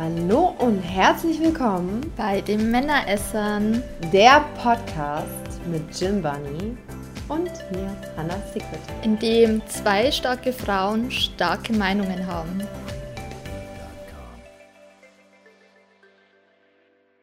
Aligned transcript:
Hallo 0.00 0.54
und 0.60 0.78
herzlich 0.78 1.40
willkommen 1.40 2.12
bei 2.16 2.40
den 2.40 2.70
Männeressern, 2.70 3.82
der 4.12 4.44
Podcast 4.62 5.60
mit 5.68 5.82
Jim 6.00 6.22
Bunny 6.22 6.76
und 7.26 7.50
mir, 7.72 7.96
Hannah 8.16 8.40
Secret. 8.52 8.78
in 9.02 9.18
dem 9.18 9.60
zwei 9.66 10.12
starke 10.12 10.52
Frauen 10.52 11.10
starke 11.10 11.72
Meinungen 11.72 12.28
haben. 12.28 12.62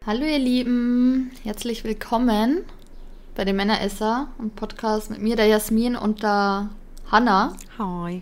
Hallo 0.06 0.26
ihr 0.26 0.40
Lieben, 0.40 1.32
herzlich 1.44 1.86
willkommen 1.86 2.66
bei 3.36 3.46
den 3.46 3.56
Männeresser, 3.56 4.28
einem 4.38 4.50
Podcast 4.50 5.10
mit 5.12 5.22
mir, 5.22 5.38
der 5.38 5.46
Jasmin 5.46 5.96
und 5.96 6.24
der 6.24 6.72
Hanna. 7.10 7.56
Hi. 7.80 8.22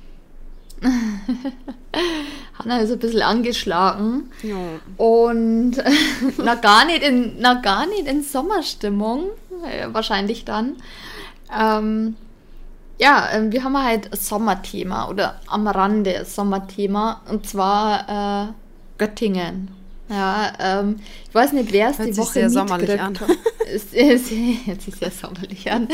Hanna 2.60 2.78
ist 2.80 2.92
ein 2.92 3.00
bisschen 3.00 3.22
angeschlagen 3.22 4.30
Ja. 4.42 4.56
und 4.98 5.72
na 6.38 6.56
gar 6.56 6.86
nicht 6.86 7.04
in, 7.04 7.34
na 7.40 7.56
gar 7.56 7.86
nicht 7.88 8.08
in 8.08 8.24
Sommerstimmung, 8.24 9.26
äh, 9.66 9.88
wahrscheinlich 9.92 10.46
dann. 10.46 10.76
Ähm, 11.58 12.16
ja, 13.00 13.28
ähm, 13.34 13.52
wir 13.52 13.64
haben 13.64 13.78
halt 13.82 14.16
Sommerthema 14.16 15.10
oder 15.10 15.40
am 15.48 15.68
Rande 15.68 16.26
Sommerthema 16.26 17.22
und 17.30 17.48
zwar 17.48 18.50
äh, 18.50 18.54
Göttingen. 18.98 19.70
Ja, 20.10 20.54
ähm, 20.60 21.00
ich 21.28 21.34
weiß 21.34 21.54
nicht, 21.54 21.72
wer 21.72 21.90
es 21.90 21.98
die 21.98 22.16
Woche 22.18 22.34
sehr 22.34 22.50
sommerlich 22.50 22.90
mitgekriegt 22.90 23.22
an. 23.22 23.30
hat. 23.30 23.38
Hört 24.68 24.82
sich 24.82 24.96
sehr 24.96 25.12
sommerlich 25.12 25.72
an. 25.72 25.88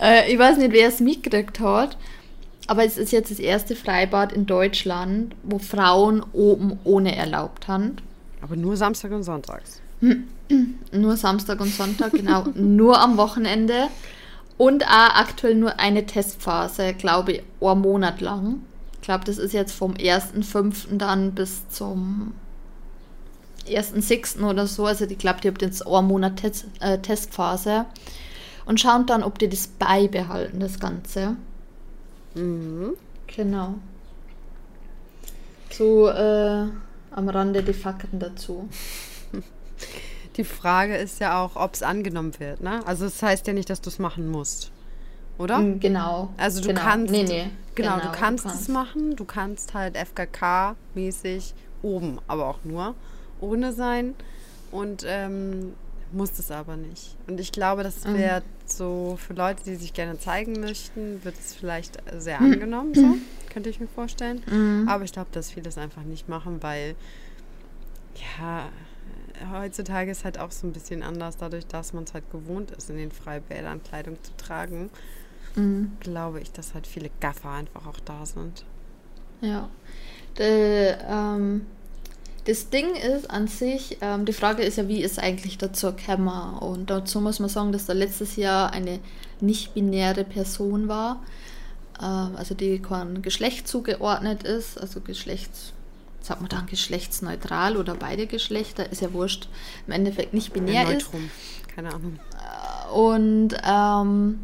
Äh, 0.00 0.32
ich 0.32 0.38
weiß 0.38 0.56
nicht, 0.58 0.72
wer 0.72 0.88
es 0.88 1.00
mitgekriegt 1.00 1.60
hat, 1.60 1.98
aber 2.66 2.84
es 2.84 2.98
ist 2.98 3.12
jetzt 3.12 3.30
das 3.30 3.38
erste 3.38 3.74
Freibad 3.74 4.32
in 4.32 4.46
Deutschland, 4.46 5.34
wo 5.42 5.58
Frauen 5.58 6.24
oben 6.32 6.78
ohne 6.84 7.16
erlaubt 7.16 7.68
haben. 7.68 7.96
Aber 8.42 8.56
nur 8.56 8.76
Samstag 8.76 9.12
und 9.12 9.22
Sonntags. 9.22 9.80
Nur 10.92 11.16
Samstag 11.16 11.60
und 11.60 11.72
Sonntag, 11.72 12.12
genau. 12.12 12.44
nur 12.54 13.00
am 13.00 13.16
Wochenende. 13.16 13.88
Und 14.56 14.84
auch 14.84 15.14
aktuell 15.14 15.54
nur 15.54 15.78
eine 15.78 16.04
Testphase, 16.04 16.94
glaube 16.94 17.32
ich, 17.32 17.42
einen 17.60 17.80
Monat 17.80 18.20
lang. 18.20 18.60
Ich 18.94 19.02
glaube, 19.02 19.24
das 19.24 19.38
ist 19.38 19.52
jetzt 19.52 19.72
vom 19.72 19.94
1.5. 19.94 20.98
dann 20.98 21.32
bis 21.34 21.68
zum 21.68 22.34
1.6. 23.66 24.42
oder 24.44 24.66
so. 24.66 24.86
Also 24.86 25.06
ich 25.06 25.18
glaube, 25.18 25.40
die 25.40 25.48
habt 25.48 25.62
jetzt 25.62 25.86
einen 25.86 26.08
Monat 26.08 26.36
Test, 26.36 26.66
äh, 26.80 26.98
Testphase. 26.98 27.86
Und 28.66 28.80
schauen 28.80 29.06
dann, 29.06 29.22
ob 29.22 29.38
die 29.38 29.48
das 29.48 29.66
beibehalten, 29.66 30.60
das 30.60 30.78
Ganze. 30.78 31.36
Mhm. 32.34 32.94
Genau. 33.26 33.74
So 35.70 36.08
äh, 36.08 36.66
am 37.12 37.28
Rande 37.28 37.62
die 37.62 37.72
Fakten 37.72 38.18
dazu. 38.18 38.68
Die 40.36 40.44
Frage 40.44 40.96
ist 40.96 41.20
ja 41.20 41.42
auch, 41.42 41.56
ob 41.56 41.74
es 41.74 41.82
angenommen 41.82 42.32
wird, 42.38 42.60
ne? 42.62 42.86
Also 42.86 43.04
das 43.04 43.20
heißt 43.22 43.46
ja 43.48 43.52
nicht, 43.52 43.68
dass 43.68 43.80
du 43.80 43.90
es 43.90 43.98
machen 43.98 44.30
musst. 44.30 44.70
Oder? 45.38 45.58
Mm, 45.58 45.80
Genau. 45.80 46.32
Also 46.36 46.60
du 46.62 46.68
genau. 46.68 46.80
kannst, 46.80 47.10
Nee, 47.12 47.24
nee. 47.24 47.50
genau, 47.74 47.98
du 47.98 48.10
kannst 48.12 48.46
es 48.46 48.68
machen, 48.68 49.16
du 49.16 49.24
kannst 49.24 49.74
halt 49.74 49.96
FKK-mäßig 49.96 51.52
oben, 51.82 52.18
aber 52.28 52.46
auch 52.46 52.58
nur 52.64 52.94
ohne 53.40 53.72
sein 53.72 54.14
und 54.70 55.04
ähm, 55.06 55.74
musst 56.12 56.38
es 56.38 56.50
aber 56.50 56.76
nicht. 56.76 57.16
Und 57.26 57.40
ich 57.40 57.50
glaube, 57.52 57.82
das 57.82 58.04
Mhm. 58.04 58.16
So 58.72 59.18
für 59.20 59.34
Leute, 59.34 59.64
die 59.64 59.76
sich 59.76 59.92
gerne 59.92 60.18
zeigen 60.18 60.60
möchten, 60.60 61.24
wird 61.24 61.38
es 61.38 61.54
vielleicht 61.54 61.98
sehr 62.16 62.40
angenommen, 62.40 62.94
so 62.94 63.16
könnte 63.52 63.68
ich 63.68 63.80
mir 63.80 63.88
vorstellen. 63.88 64.42
Mhm. 64.50 64.88
Aber 64.88 65.04
ich 65.04 65.12
glaube, 65.12 65.28
dass 65.32 65.50
viele 65.50 65.64
das 65.64 65.78
einfach 65.78 66.02
nicht 66.02 66.28
machen, 66.28 66.62
weil 66.62 66.94
ja, 68.38 68.68
heutzutage 69.52 70.10
ist 70.10 70.24
halt 70.24 70.38
auch 70.38 70.50
so 70.50 70.66
ein 70.66 70.72
bisschen 70.72 71.02
anders, 71.02 71.36
dadurch, 71.36 71.66
dass 71.66 71.92
man 71.92 72.04
es 72.04 72.14
halt 72.14 72.30
gewohnt 72.30 72.70
ist, 72.70 72.90
in 72.90 72.96
den 72.96 73.10
Freibädern 73.10 73.82
Kleidung 73.82 74.22
zu 74.22 74.36
tragen 74.36 74.90
Mhm. 75.54 75.96
glaube 76.00 76.40
ich, 76.40 76.52
dass 76.52 76.74
halt 76.74 76.86
viele 76.86 77.10
Gaffer 77.20 77.50
einfach 77.50 77.86
auch 77.86 78.00
da 78.00 78.24
sind. 78.24 78.64
Ja. 79.40 79.68
De, 80.38 80.94
ähm, 81.08 81.66
das 82.50 82.68
Ding 82.68 82.96
ist 82.96 83.30
an 83.30 83.46
sich, 83.46 83.98
ähm, 84.00 84.24
die 84.24 84.32
Frage 84.32 84.64
ist 84.64 84.76
ja, 84.76 84.88
wie 84.88 85.02
ist 85.02 85.20
eigentlich 85.20 85.56
dazu 85.56 85.92
gekommen? 85.92 86.58
Und 86.58 86.90
dazu 86.90 87.20
muss 87.20 87.38
man 87.38 87.48
sagen, 87.48 87.70
dass 87.70 87.86
da 87.86 87.92
letztes 87.92 88.34
Jahr 88.34 88.72
eine 88.72 88.98
nicht-binäre 89.40 90.24
Person 90.24 90.88
war, 90.88 91.22
ähm, 92.02 92.34
also 92.34 92.56
die 92.56 92.80
kein 92.80 93.22
Geschlecht 93.22 93.68
zugeordnet 93.68 94.42
ist, 94.42 94.80
also 94.80 95.00
Geschlechts, 95.00 95.72
sagt 96.22 96.40
man 96.40 96.48
dann 96.48 96.66
geschlechtsneutral 96.66 97.76
oder 97.76 97.94
beide 97.94 98.26
Geschlechter, 98.26 98.90
ist 98.90 99.00
ja 99.00 99.12
wurscht, 99.12 99.48
im 99.86 99.92
Endeffekt 99.92 100.34
nicht 100.34 100.52
binär 100.52 100.88
Äh, 100.88 100.96
ist. 100.96 101.04
Neutrum. 101.12 101.30
Keine 101.72 101.94
Ahnung. 101.94 102.18
Und 102.92 103.50
ähm, 103.64 104.40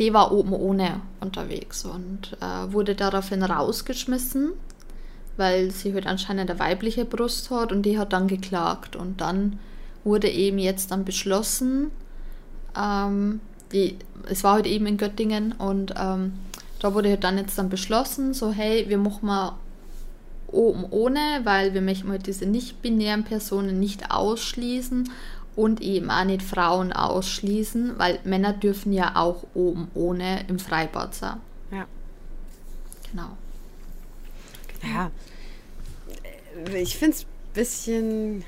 die 0.00 0.12
war 0.12 0.32
oben 0.32 0.52
ohne 0.52 1.00
unterwegs 1.20 1.84
und 1.84 2.36
äh, 2.40 2.72
wurde 2.72 2.96
daraufhin 2.96 3.44
rausgeschmissen, 3.44 4.52
weil 5.36 5.70
sie 5.70 5.94
halt 5.94 6.06
anscheinend 6.06 6.50
eine 6.50 6.58
weibliche 6.58 7.04
Brust 7.04 7.50
hat 7.50 7.72
und 7.72 7.82
die 7.82 7.98
hat 7.98 8.12
dann 8.12 8.28
geklagt. 8.28 8.96
Und 8.96 9.20
dann 9.20 9.58
wurde 10.04 10.28
eben 10.28 10.58
jetzt 10.58 10.90
dann 10.90 11.04
beschlossen, 11.04 11.90
ähm, 12.76 13.40
die, 13.72 13.98
es 14.28 14.44
war 14.44 14.54
halt 14.54 14.66
eben 14.66 14.86
in 14.86 14.96
Göttingen 14.96 15.52
und 15.52 15.94
ähm, 15.98 16.34
da 16.80 16.94
wurde 16.94 17.08
halt 17.08 17.24
dann 17.24 17.38
jetzt 17.38 17.58
dann 17.58 17.70
beschlossen, 17.70 18.34
so 18.34 18.52
hey, 18.52 18.88
wir 18.88 18.98
machen 18.98 19.26
mal 19.26 19.52
oben 20.48 20.84
ohne, 20.90 21.40
weil 21.44 21.74
wir 21.74 21.80
möchten 21.80 22.10
halt 22.10 22.26
diese 22.26 22.46
nicht-binären 22.46 23.24
Personen 23.24 23.80
nicht 23.80 24.10
ausschließen 24.10 25.10
und 25.56 25.80
eben 25.80 26.10
auch 26.10 26.24
nicht 26.24 26.42
Frauen 26.42 26.92
ausschließen, 26.92 27.98
weil 27.98 28.18
Männer 28.24 28.52
dürfen 28.52 28.92
ja 28.92 29.12
auch 29.16 29.44
oben 29.54 29.88
ohne 29.94 30.46
im 30.48 30.58
Freibad 30.58 31.14
sein. 31.14 31.38
Ja. 31.70 31.86
Genau. 33.10 33.36
Ja. 34.84 35.10
Äh, 36.70 36.82
Ich 36.82 36.96
finde 36.96 37.16
es 37.16 37.22
ein 37.24 37.28
bisschen 37.54 38.44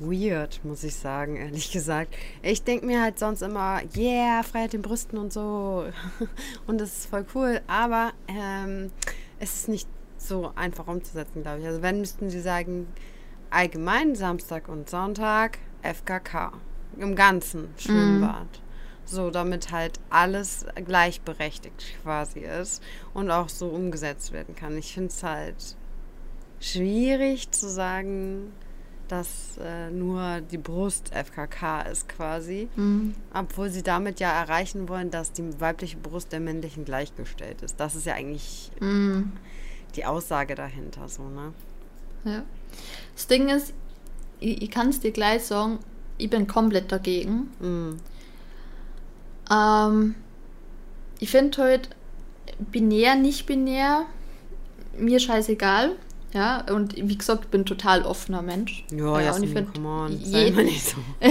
weird, 0.00 0.60
muss 0.64 0.84
ich 0.84 0.94
sagen, 0.94 1.36
ehrlich 1.36 1.72
gesagt. 1.72 2.14
Ich 2.42 2.62
denke 2.62 2.86
mir 2.86 3.02
halt 3.02 3.18
sonst 3.18 3.42
immer, 3.42 3.80
yeah, 3.96 4.42
Freiheit 4.42 4.72
den 4.72 4.82
Brüsten 4.82 5.18
und 5.18 5.32
so. 5.32 5.84
Und 6.66 6.80
das 6.80 6.98
ist 6.98 7.06
voll 7.06 7.26
cool. 7.34 7.60
Aber 7.66 8.12
ähm, 8.28 8.90
es 9.40 9.54
ist 9.54 9.68
nicht 9.68 9.88
so 10.16 10.52
einfach 10.54 10.86
umzusetzen, 10.86 11.42
glaube 11.42 11.60
ich. 11.60 11.66
Also 11.66 11.82
wenn 11.82 12.00
müssten 12.00 12.30
sie 12.30 12.40
sagen, 12.40 12.86
allgemein 13.50 14.14
Samstag 14.14 14.68
und 14.68 14.88
Sonntag 14.90 15.58
FKK. 15.82 16.52
Im 16.98 17.14
ganzen 17.14 17.68
Schwimmbad. 17.76 18.48
So, 19.10 19.30
damit 19.30 19.72
halt 19.72 19.98
alles 20.10 20.66
gleichberechtigt 20.84 21.94
quasi 22.02 22.40
ist 22.40 22.82
und 23.14 23.30
auch 23.30 23.48
so 23.48 23.68
umgesetzt 23.68 24.32
werden 24.32 24.54
kann. 24.54 24.76
Ich 24.76 24.92
finde 24.92 25.08
es 25.08 25.22
halt 25.22 25.56
schwierig 26.60 27.50
zu 27.50 27.68
sagen, 27.70 28.52
dass 29.08 29.56
äh, 29.64 29.90
nur 29.90 30.42
die 30.42 30.58
Brust 30.58 31.10
FKK 31.14 31.82
ist 31.82 32.08
quasi, 32.10 32.68
Mhm. 32.76 33.14
obwohl 33.32 33.70
sie 33.70 33.82
damit 33.82 34.20
ja 34.20 34.30
erreichen 34.30 34.88
wollen, 34.88 35.10
dass 35.10 35.32
die 35.32 35.58
weibliche 35.60 35.96
Brust 35.96 36.32
der 36.32 36.40
männlichen 36.40 36.84
gleichgestellt 36.84 37.62
ist. 37.62 37.80
Das 37.80 37.94
ist 37.94 38.04
ja 38.04 38.14
eigentlich 38.14 38.70
Mhm. 38.80 39.32
die 39.96 40.04
Aussage 40.04 40.54
dahinter, 40.54 41.08
so, 41.08 41.22
ne? 41.22 41.54
Ja. 42.24 42.42
Das 43.14 43.26
Ding 43.28 43.48
ist, 43.48 43.72
ich, 44.40 44.60
ich 44.62 44.70
kann 44.70 44.90
es 44.90 45.00
dir 45.00 45.12
gleich 45.12 45.44
sagen, 45.44 45.78
ich 46.18 46.28
bin 46.28 46.46
komplett 46.46 46.92
dagegen. 46.92 47.48
Mm. 47.60 47.96
Ähm, 49.50 50.14
ich 51.20 51.30
finde 51.30 51.62
halt 51.62 51.90
binär, 52.58 53.14
nicht 53.14 53.46
binär, 53.46 54.06
mir 54.96 55.20
scheißegal. 55.20 55.96
Ja, 56.34 56.62
und 56.70 56.94
wie 56.96 57.16
gesagt, 57.16 57.44
ich 57.44 57.50
bin 57.50 57.64
total 57.64 58.02
offener 58.02 58.42
Mensch. 58.42 58.84
Ja, 58.90 59.18
ja 59.20 59.34
und 59.34 59.42
ich 59.42 59.50
finde, 59.50 59.72
come 59.72 59.88
on, 59.88 60.24
sei 60.24 60.46
je, 60.46 60.50
mal 60.50 60.64
nicht 60.64 60.84
so. 60.84 60.96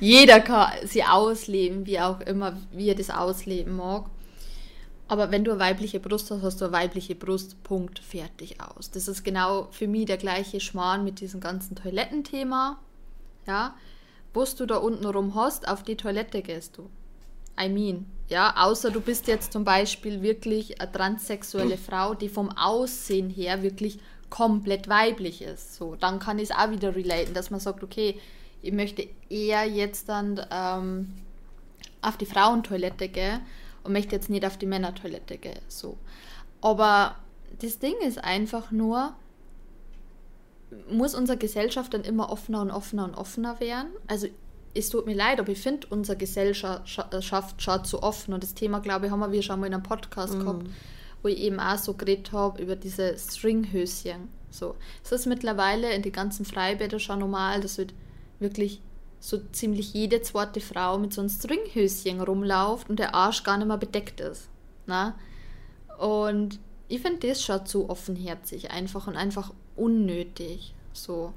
jeder 0.00 0.40
kann 0.40 0.72
sie 0.86 1.04
ausleben, 1.04 1.84
wie 1.84 2.00
auch 2.00 2.20
immer, 2.22 2.56
wie 2.72 2.88
er 2.88 2.94
das 2.94 3.10
ausleben 3.10 3.76
mag. 3.76 4.06
Aber 5.06 5.30
wenn 5.30 5.44
du 5.44 5.50
eine 5.50 5.60
weibliche 5.60 6.00
Brust 6.00 6.30
hast, 6.30 6.42
hast 6.42 6.60
du 6.60 6.66
eine 6.66 6.72
weibliche 6.72 7.14
Brust, 7.14 7.62
Punkt, 7.62 7.98
fertig 7.98 8.60
aus. 8.60 8.90
Das 8.90 9.06
ist 9.06 9.22
genau 9.22 9.68
für 9.70 9.86
mich 9.86 10.06
der 10.06 10.16
gleiche 10.16 10.60
Schmarrn 10.60 11.04
mit 11.04 11.20
diesem 11.20 11.40
ganzen 11.40 11.74
Toilettenthema. 11.74 12.78
Ja, 13.46 13.74
was 14.32 14.54
du 14.54 14.64
da 14.64 14.76
unten 14.76 15.04
rum 15.04 15.34
hast, 15.34 15.68
auf 15.68 15.82
die 15.82 15.96
Toilette 15.96 16.40
gehst 16.40 16.78
du. 16.78 16.88
I 17.60 17.68
mean, 17.68 18.06
ja, 18.28 18.54
außer 18.56 18.90
du 18.90 19.00
bist 19.00 19.26
jetzt 19.26 19.52
zum 19.52 19.64
Beispiel 19.64 20.22
wirklich 20.22 20.80
eine 20.80 20.90
transsexuelle 20.90 21.76
Frau, 21.76 22.14
die 22.14 22.28
vom 22.28 22.50
Aussehen 22.56 23.28
her 23.28 23.62
wirklich 23.62 23.98
komplett 24.30 24.88
weiblich 24.88 25.42
ist. 25.42 25.74
So, 25.74 25.96
dann 25.96 26.20
kann 26.20 26.38
ich 26.38 26.50
es 26.50 26.56
auch 26.56 26.70
wieder 26.70 26.94
relaten, 26.94 27.34
dass 27.34 27.50
man 27.50 27.60
sagt, 27.60 27.82
okay, 27.82 28.20
ich 28.62 28.72
möchte 28.72 29.08
eher 29.28 29.64
jetzt 29.64 30.08
dann 30.08 30.40
ähm, 30.52 31.12
auf 32.02 32.16
die 32.16 32.26
Frauentoilette 32.26 33.08
gehen 33.08 33.40
und 33.82 33.92
möchte 33.92 34.14
jetzt 34.14 34.30
nicht 34.30 34.46
auf 34.46 34.56
die 34.56 34.66
Männertoilette 34.66 35.36
gehen. 35.36 35.60
So. 35.68 35.98
Aber 36.60 37.16
das 37.60 37.78
Ding 37.78 37.94
ist 38.06 38.22
einfach 38.22 38.70
nur, 38.70 39.14
muss 40.88 41.14
unsere 41.14 41.38
Gesellschaft 41.38 41.94
dann 41.94 42.02
immer 42.02 42.30
offener 42.30 42.60
und 42.60 42.70
offener 42.70 43.04
und 43.04 43.14
offener 43.14 43.58
werden? 43.60 43.90
Also 44.06 44.28
es 44.74 44.88
tut 44.88 45.06
mir 45.06 45.14
leid, 45.14 45.40
aber 45.40 45.50
ich 45.50 45.60
finde, 45.60 45.86
unsere 45.90 46.16
Gesellschaft 46.16 47.62
schaut 47.62 47.86
zu 47.86 48.02
offen. 48.02 48.34
Und 48.34 48.42
das 48.42 48.54
Thema, 48.54 48.80
glaube 48.80 49.06
ich, 49.06 49.12
haben 49.12 49.32
wir 49.32 49.42
schon 49.42 49.60
mal 49.60 49.66
in 49.66 49.74
einem 49.74 49.82
Podcast 49.82 50.34
mm. 50.34 50.40
gehabt, 50.40 50.66
wo 51.22 51.28
ich 51.28 51.38
eben 51.38 51.58
auch 51.58 51.78
so 51.78 51.94
geredet 51.94 52.32
habe 52.32 52.62
über 52.62 52.76
diese 52.76 53.18
Stringhöschen. 53.18 54.28
So. 54.50 54.76
Es 55.02 55.12
ist 55.12 55.26
mittlerweile 55.26 55.92
in 55.92 56.02
den 56.02 56.12
ganzen 56.12 56.44
Freibädern 56.44 57.00
schon 57.00 57.18
normal, 57.18 57.60
dass 57.60 57.78
wird 57.78 57.94
wirklich 58.38 58.80
so 59.18 59.38
ziemlich 59.52 59.92
jede 59.92 60.22
zweite 60.22 60.60
Frau 60.60 60.98
mit 60.98 61.12
so 61.12 61.20
einem 61.20 61.30
Stringhöschen 61.30 62.20
rumläuft 62.20 62.88
und 62.88 62.98
der 62.98 63.14
Arsch 63.14 63.42
gar 63.42 63.58
nicht 63.58 63.66
mehr 63.66 63.76
bedeckt 63.76 64.20
ist. 64.20 64.48
Na? 64.86 65.14
Und 65.98 66.58
ich 66.88 67.02
finde 67.02 67.28
das 67.28 67.42
schon 67.42 67.66
zu 67.66 67.90
offenherzig 67.90 68.70
einfach 68.70 69.06
und 69.06 69.16
einfach 69.16 69.52
unnötig. 69.76 70.74
So. 70.92 71.32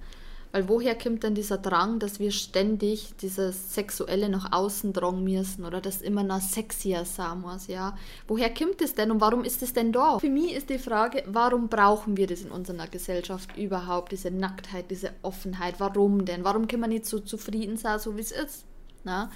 Weil 0.53 0.69
woher 0.69 0.95
kommt 0.95 1.23
denn 1.23 1.33
dieser 1.33 1.57
Drang, 1.57 1.97
dass 1.97 2.19
wir 2.19 2.29
ständig 2.29 3.15
dieses 3.19 3.73
Sexuelle 3.73 4.29
nach 4.29 4.51
außen 4.51 4.93
drang 4.93 5.23
müssen 5.23 5.65
oder 5.65 5.81
das 5.81 5.99
immer 5.99 6.21
noch 6.21 6.41
sexier 6.41 7.05
sein 7.05 7.41
muss, 7.41 7.65
ja? 7.65 7.97
Woher 8.27 8.53
kommt 8.53 8.79
es 8.83 8.93
denn 8.93 9.09
und 9.09 9.19
warum 9.19 9.43
ist 9.43 9.63
es 9.63 9.73
denn 9.73 9.91
da? 9.91 10.19
Für 10.19 10.29
mich 10.29 10.53
ist 10.53 10.69
die 10.69 10.77
Frage, 10.77 11.23
warum 11.25 11.69
brauchen 11.69 12.17
wir 12.17 12.27
das 12.27 12.41
in 12.41 12.51
unserer 12.51 12.85
Gesellschaft 12.85 13.57
überhaupt, 13.57 14.11
diese 14.11 14.29
Nacktheit, 14.29 14.91
diese 14.91 15.13
Offenheit? 15.23 15.79
Warum 15.79 16.23
denn? 16.23 16.43
Warum 16.43 16.67
kann 16.67 16.81
man 16.81 16.91
nicht 16.91 17.07
so 17.07 17.19
zufrieden 17.19 17.75
sein, 17.75 17.97
so 17.97 18.15
wie 18.15 18.21
es 18.21 18.31
ist? 18.31 18.65
Na? 19.03 19.31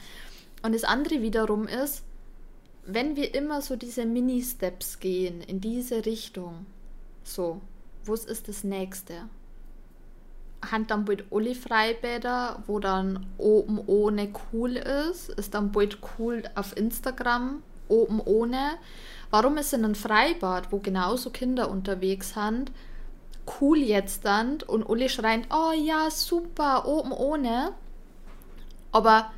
Und 0.62 0.76
das 0.76 0.84
andere 0.84 1.24
wiederum 1.24 1.68
ist, 1.68 2.04
wenn 2.86 3.16
wir 3.16 3.34
immer 3.34 3.64
so 3.64 3.76
diese 3.76 4.06
Mini-Steps 4.06 5.00
gehen 5.00 5.42
in 5.42 5.62
diese 5.62 6.06
Richtung, 6.06 6.68
so, 7.24 7.60
was 8.06 8.24
ist 8.24 8.48
das 8.48 8.64
nächste? 8.64 9.28
Haben 10.72 10.88
dann 10.88 11.06
bald 11.06 11.26
alle 11.32 11.56
Freibäder, 11.56 12.64
wo 12.68 12.80
dann 12.80 13.26
oben 13.38 13.80
ohne 13.86 14.30
cool 14.52 14.76
ist, 14.76 15.30
ist 15.30 15.54
dann 15.54 15.72
bald 15.72 16.00
cool 16.18 16.44
auf 16.56 16.76
Instagram, 16.76 17.62
oben 17.88 18.20
ohne. 18.20 18.72
Warum 19.30 19.58
ist 19.58 19.74
in 19.74 19.84
einem 19.84 19.96
Freibad, 19.96 20.72
wo 20.72 20.80
genauso 20.80 21.30
Kinder 21.30 21.70
unterwegs 21.70 22.34
sind, 22.34 22.72
cool 23.62 23.78
jetzt 23.78 24.26
dann 24.26 24.60
und 24.66 24.90
alle 24.90 25.10
schreien, 25.10 25.46
oh 25.52 25.72
ja, 25.74 26.10
super, 26.10 26.88
oben 26.88 27.12
ohne. 27.12 27.74
Aber 28.92 29.32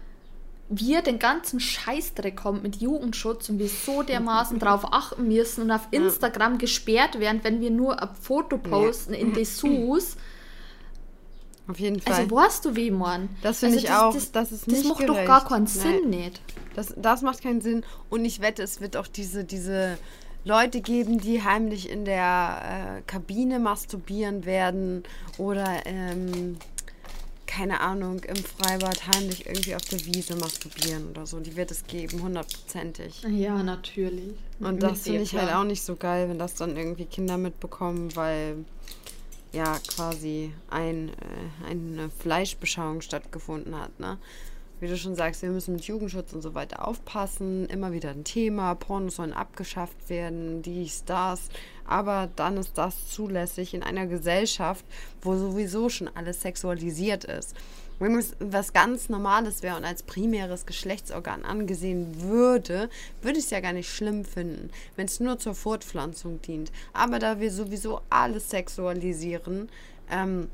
wir 0.70 1.02
den 1.02 1.18
ganzen 1.18 1.60
Scheißdreck 1.60 2.38
kommt 2.38 2.64
mit 2.64 2.78
Jugendschutz 2.78 3.50
und 3.50 3.60
wir 3.60 3.68
so 3.68 4.04
dermaßen 4.04 4.60
drauf 4.60 4.94
achten 4.94 5.28
müssen 5.28 5.64
und 5.64 5.72
auf 5.72 5.88
Instagram 5.92 6.60
gesperrt 6.60 7.20
werden, 7.20 7.42
wenn 7.44 7.60
wir 7.60 7.72
nur 7.72 8.02
ein 8.02 8.10
Foto 8.22 8.58
posten 8.58 9.14
in 9.14 9.34
Dessous 9.34 10.16
auf 11.70 11.80
jeden 11.80 12.00
Fall. 12.00 12.14
Also, 12.14 12.36
weißt 12.36 12.66
du, 12.66 12.76
wie 12.76 12.92
man? 12.92 13.30
Das 13.42 13.60
finde 13.60 13.76
also, 13.78 13.88
ich 13.88 13.94
auch. 13.94 14.14
Das, 14.14 14.32
das, 14.32 14.52
ist 14.52 14.68
nicht 14.68 14.80
Das 14.80 14.88
macht 14.88 15.00
gerecht. 15.00 15.20
doch 15.20 15.26
gar 15.26 15.48
keinen 15.48 15.68
Sinn 15.68 16.10
nicht. 16.10 16.42
Das, 16.76 16.94
das 16.98 17.22
macht 17.22 17.42
keinen 17.42 17.62
Sinn. 17.62 17.84
Und 18.10 18.26
ich 18.26 18.42
wette, 18.42 18.64
es 18.64 18.82
wird 18.82 18.98
auch 18.98 19.08
diese, 19.08 19.44
diese 19.44 19.98
Leute 20.46 20.82
geben, 20.82 21.20
die 21.20 21.44
heimlich 21.44 21.90
in 21.90 22.06
der 22.06 22.98
äh, 22.98 23.02
Kabine 23.06 23.60
masturbieren 23.60 24.46
werden 24.46 25.04
oder, 25.38 25.86
ähm, 25.86 26.58
keine 27.46 27.82
Ahnung, 27.82 28.22
im 28.24 28.36
Freibad 28.38 29.08
heimlich 29.08 29.48
irgendwie 29.48 29.76
auf 29.76 29.82
der 29.82 30.06
Wiese 30.06 30.36
masturbieren 30.36 31.10
oder 31.10 31.26
so. 31.26 31.40
Die 31.40 31.56
wird 31.56 31.72
es 31.72 31.86
geben, 31.86 32.22
hundertprozentig. 32.22 33.24
Ja, 33.28 33.62
natürlich. 33.62 34.34
Und 34.60 34.82
das 34.82 35.02
finde 35.02 35.22
ich 35.22 35.36
halt 35.36 35.54
auch 35.54 35.64
nicht 35.64 35.82
so 35.82 35.96
geil, 35.96 36.30
wenn 36.30 36.40
das 36.40 36.56
dann 36.56 36.78
irgendwie 36.78 37.06
Kinder 37.06 37.38
mitbekommen, 37.38 38.16
weil 38.16 38.66
ja 39.52 39.80
quasi 39.88 40.54
ein, 40.70 41.10
äh, 41.10 41.70
eine 41.70 42.10
Fleischbeschauung 42.10 43.02
stattgefunden 43.02 43.80
hat. 43.80 44.00
Ne? 44.00 44.18
Wie 44.80 44.88
du 44.88 44.96
schon 44.96 45.16
sagst, 45.16 45.42
wir 45.42 45.50
müssen 45.50 45.74
mit 45.76 45.84
Jugendschutz 45.84 46.32
und 46.32 46.42
so 46.42 46.56
weiter 46.56 46.88
aufpassen. 46.88 47.66
Immer 47.66 47.92
wieder 47.92 48.12
ein 48.12 48.24
Thema. 48.24 48.76
Pornos 48.76 49.18
sollen 49.18 49.34
abgeschafft 49.34 50.10
werden, 50.10 50.62
dies, 50.62 51.04
das. 51.04 51.50
Aber 51.86 52.30
dann 52.36 52.56
ist 52.58 52.78
das 52.78 53.10
zulässig 53.10 53.74
in 53.74 53.84
einer 53.84 54.08
Gesellschaft, 54.08 54.86
wo 55.22 55.36
sowieso 55.36 55.90
schon 55.90 56.08
alles 56.08 56.42
sexualisiert 56.42 57.26
ist. 57.26 57.56
Wenn 58.00 58.18
es 58.18 58.36
was 58.40 58.74
ganz 58.74 59.10
Normales 59.10 59.62
wäre 59.62 59.76
und 59.76 59.84
als 59.84 60.04
primäres 60.04 60.66
Geschlechtsorgan 60.66 61.44
angesehen 61.44 62.22
würde, 62.22 62.90
würde 63.22 63.38
ich 63.38 63.46
es 63.46 63.52
ja 63.52 63.60
gar 63.60 63.74
nicht 63.74 63.94
schlimm 63.94 64.24
finden, 64.26 64.70
wenn 64.96 65.06
es 65.06 65.20
nur 65.20 65.38
zur 65.38 65.54
Fortpflanzung 65.54 66.42
dient. 66.42 66.72
Aber 66.94 67.20
da 67.20 67.40
wir 67.40 67.52
sowieso 67.52 68.02
alles 68.10 68.50
sexualisieren, 68.50 69.70
ähm, 70.10 70.48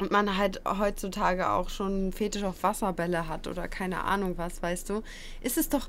und 0.00 0.10
man 0.10 0.38
halt 0.38 0.62
heutzutage 0.66 1.50
auch 1.50 1.68
schon 1.68 1.92
einen 1.92 2.12
Fetisch 2.12 2.44
auf 2.44 2.62
Wasserbälle 2.62 3.28
hat 3.28 3.46
oder 3.46 3.68
keine 3.68 4.04
Ahnung 4.04 4.38
was, 4.38 4.62
weißt 4.62 4.88
du, 4.88 5.02
ist 5.42 5.58
es 5.58 5.68
doch, 5.68 5.88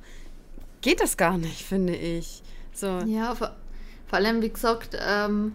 geht 0.82 1.00
das 1.00 1.16
gar 1.16 1.38
nicht, 1.38 1.62
finde 1.62 1.96
ich. 1.96 2.44
So. 2.74 3.00
Ja, 3.06 3.34
vor, 3.36 3.56
vor 4.08 4.18
allem, 4.18 4.42
wie 4.42 4.50
gesagt, 4.50 4.98
ähm, 5.00 5.54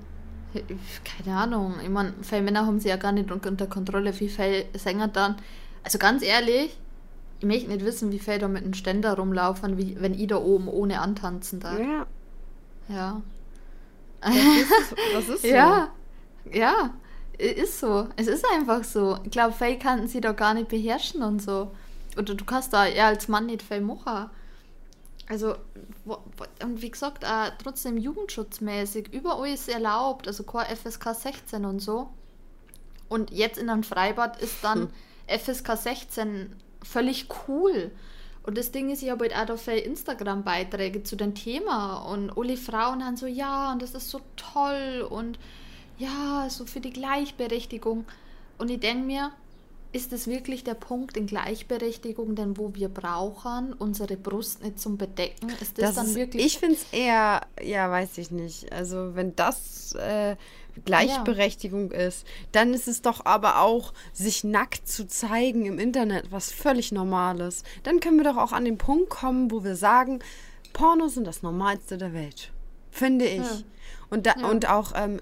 keine 1.05 1.37
Ahnung, 1.37 1.75
ich 1.83 1.89
meine, 1.89 2.15
viele 2.23 2.43
Männer 2.43 2.67
haben 2.67 2.81
sie 2.81 2.89
ja 2.89 2.97
gar 2.97 3.12
nicht 3.12 3.31
unter 3.31 3.67
Kontrolle, 3.67 4.19
wie 4.19 4.29
viele 4.29 4.65
Sänger 4.75 5.09
dann, 5.09 5.37
also 5.83 5.99
ganz 5.99 6.23
ehrlich, 6.23 6.77
ich 7.41 7.47
möchte 7.47 7.69
nicht 7.69 7.85
wissen, 7.85 8.11
wie 8.11 8.19
viele 8.19 8.41
da 8.41 8.49
mit 8.49 8.65
einem 8.65 8.75
Ständer 8.75 9.15
rumlaufen, 9.15 9.79
wie, 9.79 9.97
wenn 10.00 10.15
ich 10.15 10.27
da 10.27 10.37
oben 10.37 10.69
ohne 10.69 11.00
antanzen 11.00 11.61
darf. 11.61 11.79
Ja. 11.79 12.06
Ja. 12.89 13.23
Das 14.21 14.35
ist, 14.35 14.95
das 15.15 15.29
ist 15.29 15.43
so. 15.43 15.49
Ja, 15.49 15.91
ja, 16.53 16.91
ist 17.39 17.79
so. 17.79 18.09
Es 18.17 18.27
ist 18.27 18.45
einfach 18.53 18.83
so. 18.83 19.19
Ich 19.25 19.31
glaube, 19.31 19.53
viele 19.53 19.79
kannten 19.79 20.09
sie 20.09 20.21
da 20.21 20.33
gar 20.33 20.55
nicht 20.55 20.69
beherrschen 20.69 21.23
und 21.23 21.41
so. 21.41 21.71
Oder 22.17 22.35
du 22.35 22.45
kannst 22.45 22.73
da 22.73 22.87
ja 22.87 23.06
als 23.06 23.29
Mann 23.29 23.47
nicht 23.47 23.62
viel 23.62 23.81
machen. 23.81 24.31
Also, 25.28 25.56
und 26.62 26.80
wie 26.80 26.90
gesagt, 26.90 27.25
auch 27.25 27.50
trotzdem 27.62 27.98
jugendschutzmäßig, 27.98 29.12
überall 29.12 29.48
ist 29.48 29.69
erlaubt, 29.69 30.26
also 30.26 30.42
kein 30.42 30.75
FSK 30.75 31.14
16 31.14 31.64
und 31.66 31.80
so. 31.80 32.08
Und 33.08 33.30
jetzt 33.30 33.58
in 33.58 33.69
einem 33.69 33.82
Freibad 33.82 34.40
ist 34.40 34.62
dann 34.62 34.90
hm. 35.26 35.38
FSK 35.38 35.76
16 35.76 36.56
völlig 36.82 37.26
cool. 37.46 37.90
Und 38.42 38.56
das 38.56 38.70
Ding 38.70 38.88
ist, 38.90 39.02
ich 39.02 39.10
habe 39.10 39.28
halt 39.34 39.50
auch 39.50 39.58
viele 39.58 39.80
Instagram-Beiträge 39.80 41.02
zu 41.02 41.16
dem 41.16 41.34
Thema 41.34 41.98
und 42.10 42.30
alle 42.34 42.56
Frauen 42.56 43.04
haben 43.04 43.19
so, 43.19 43.26
ja, 43.26 43.72
und 43.72 43.82
das 43.82 43.94
ist 43.94 44.08
so 44.08 44.22
toll 44.36 45.06
und 45.10 45.38
ja, 45.98 46.46
so 46.48 46.64
für 46.64 46.80
die 46.80 46.92
Gleichberechtigung. 46.92 48.06
Und 48.56 48.70
ich 48.70 48.80
denke 48.80 49.04
mir, 49.04 49.32
ist 49.92 50.12
es 50.12 50.26
wirklich 50.26 50.64
der 50.64 50.75
Punkt 50.75 51.16
in 51.16 51.26
Gleichberechtigung, 51.26 52.35
denn 52.35 52.59
wo 52.59 52.75
wir 52.75 52.88
brauchen, 52.88 53.73
unsere 53.73 54.16
Brust 54.16 54.62
nicht 54.62 54.78
zum 54.78 54.99
Bedecken? 54.99 55.49
Ist 55.61 55.78
das, 55.78 55.87
das 55.87 55.95
dann 55.95 56.07
ist, 56.07 56.14
wirklich. 56.14 56.45
Ich 56.45 56.59
finde 56.59 56.75
es 56.75 56.87
eher, 56.92 57.42
ja, 57.62 57.90
weiß 57.90 58.18
ich 58.18 58.30
nicht. 58.30 58.73
Also, 58.73 59.14
wenn 59.14 59.35
das 59.35 59.95
äh, 59.95 60.37
Gleichberechtigung 60.85 61.92
ja. 61.92 61.99
ist, 61.99 62.26
dann 62.52 62.75
ist 62.75 62.87
es 62.87 63.02
doch 63.02 63.25
aber 63.25 63.61
auch, 63.61 63.92
sich 64.12 64.45
nackt 64.45 64.87
zu 64.88 65.07
zeigen 65.07 65.64
im 65.64 65.78
Internet, 65.78 66.30
was 66.30 66.52
völlig 66.52 66.92
Normales. 66.92 67.64
Dann 67.83 68.00
können 68.00 68.18
wir 68.18 68.25
doch 68.25 68.37
auch 68.37 68.52
an 68.52 68.64
den 68.64 68.78
Punkt 68.78 69.09
kommen, 69.09 69.50
wo 69.50 69.64
wir 69.64 69.76
sagen, 69.76 70.21
Pornos 70.73 71.14
sind 71.14 71.26
das 71.26 71.42
Normalste 71.42 71.97
der 71.97 72.12
Welt. 72.12 72.52
Finde 72.90 73.26
ich. 73.26 73.38
Ja. 73.38 73.62
Und, 74.11 74.27
da, 74.27 74.35
ja. 74.38 74.49
und 74.49 74.69
auch 74.69 74.93
ähm, 74.95 75.21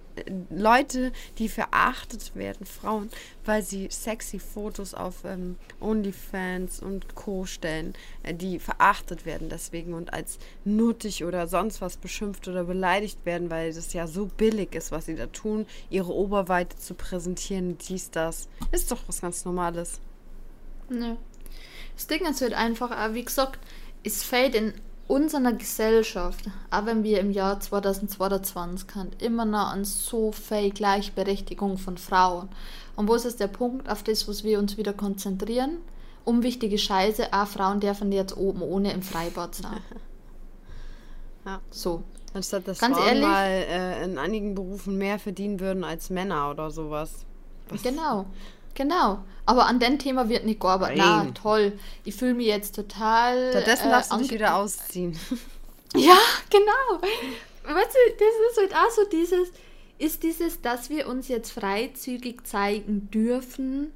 Leute, 0.50 1.12
die 1.38 1.48
verachtet 1.48 2.36
werden, 2.36 2.66
Frauen, 2.66 3.10
weil 3.44 3.62
sie 3.62 3.88
sexy 3.90 4.38
Fotos 4.38 4.94
auf 4.94 5.24
ähm, 5.24 5.56
OnlyFans 5.80 6.80
und 6.80 7.14
Co. 7.14 7.46
stellen, 7.46 7.94
äh, 8.22 8.34
die 8.34 8.58
verachtet 8.58 9.26
werden 9.26 9.48
deswegen 9.48 9.94
und 9.94 10.12
als 10.12 10.38
nuttig 10.64 11.24
oder 11.24 11.48
sonst 11.48 11.80
was 11.80 11.96
beschimpft 11.96 12.46
oder 12.46 12.64
beleidigt 12.64 13.24
werden, 13.24 13.50
weil 13.50 13.72
das 13.72 13.92
ja 13.92 14.06
so 14.06 14.26
billig 14.26 14.74
ist, 14.74 14.92
was 14.92 15.06
sie 15.06 15.16
da 15.16 15.26
tun, 15.26 15.66
ihre 15.90 16.12
Oberweite 16.12 16.76
zu 16.78 16.94
präsentieren, 16.94 17.78
dies, 17.78 18.10
das. 18.10 18.48
Ist 18.70 18.90
doch 18.92 19.02
was 19.06 19.20
ganz 19.20 19.44
Normales. 19.44 20.00
Ne. 20.88 21.16
Das 21.96 22.06
Ding 22.06 22.24
ist 22.26 22.40
halt 22.40 22.54
einfach, 22.54 22.90
äh, 22.90 23.14
wie 23.14 23.24
gesagt, 23.24 23.58
es 24.04 24.22
fällt 24.22 24.54
in 24.54 24.74
unserer 25.08 25.52
Gesellschaft, 25.52 26.46
auch 26.70 26.86
wenn 26.86 27.04
wir 27.04 27.20
im 27.20 27.30
Jahr 27.30 27.60
2022 27.60 28.90
sind, 28.90 29.22
immer 29.22 29.44
noch 29.44 29.68
an 29.72 29.84
so 29.84 30.32
viel 30.32 30.70
Gleichberechtigung 30.70 31.78
von 31.78 31.96
Frauen. 31.96 32.48
Und 32.96 33.08
wo 33.08 33.14
ist 33.14 33.40
der 33.40 33.46
Punkt, 33.46 33.88
auf 33.88 34.02
das, 34.02 34.26
was 34.26 34.42
wir 34.42 34.58
uns 34.58 34.76
wieder 34.76 34.92
konzentrieren? 34.92 35.78
Unwichtige 36.24 36.78
Scheiße, 36.78 37.32
auch 37.32 37.46
Frauen 37.46 37.80
dürfen 37.80 38.10
jetzt 38.10 38.36
oben 38.36 38.62
ohne 38.62 38.92
im 38.92 39.02
Freibad 39.02 39.54
sein. 39.54 39.80
ja. 41.46 41.60
So. 41.70 42.02
Anstatt 42.34 42.66
dass 42.66 42.80
Ganz 42.80 42.96
Frauen 42.96 43.08
ehrlich, 43.08 43.22
mal 43.22 43.48
äh, 43.48 44.04
in 44.04 44.18
einigen 44.18 44.54
Berufen 44.54 44.98
mehr 44.98 45.18
verdienen 45.18 45.60
würden 45.60 45.84
als 45.84 46.10
Männer 46.10 46.50
oder 46.50 46.70
sowas. 46.70 47.24
Was? 47.68 47.82
Genau. 47.82 48.26
Genau. 48.76 49.24
Aber 49.46 49.66
an 49.66 49.80
dem 49.80 49.98
Thema 49.98 50.28
wird 50.28 50.44
nicht 50.44 50.60
gearbeitet. 50.60 50.98
Na, 50.98 51.26
toll. 51.34 51.72
Ich 52.04 52.14
fühle 52.14 52.34
mich 52.34 52.46
jetzt 52.46 52.74
total. 52.74 53.50
Stattdessen 53.50 53.88
äh, 53.88 53.90
darfst 53.90 54.12
du 54.12 54.18
dich 54.18 54.30
wieder 54.30 54.56
ausziehen. 54.56 55.18
ja, 55.96 56.18
genau. 56.50 57.00
Weißt 57.64 57.94
du, 57.94 58.12
das 58.18 58.50
ist 58.50 58.58
halt 58.58 58.74
auch 58.74 58.90
so 58.90 59.04
dieses. 59.10 59.48
ist 59.98 60.22
dieses, 60.22 60.60
dass 60.60 60.90
wir 60.90 61.08
uns 61.08 61.28
jetzt 61.28 61.50
freizügig 61.50 62.46
zeigen 62.46 63.10
dürfen, 63.10 63.92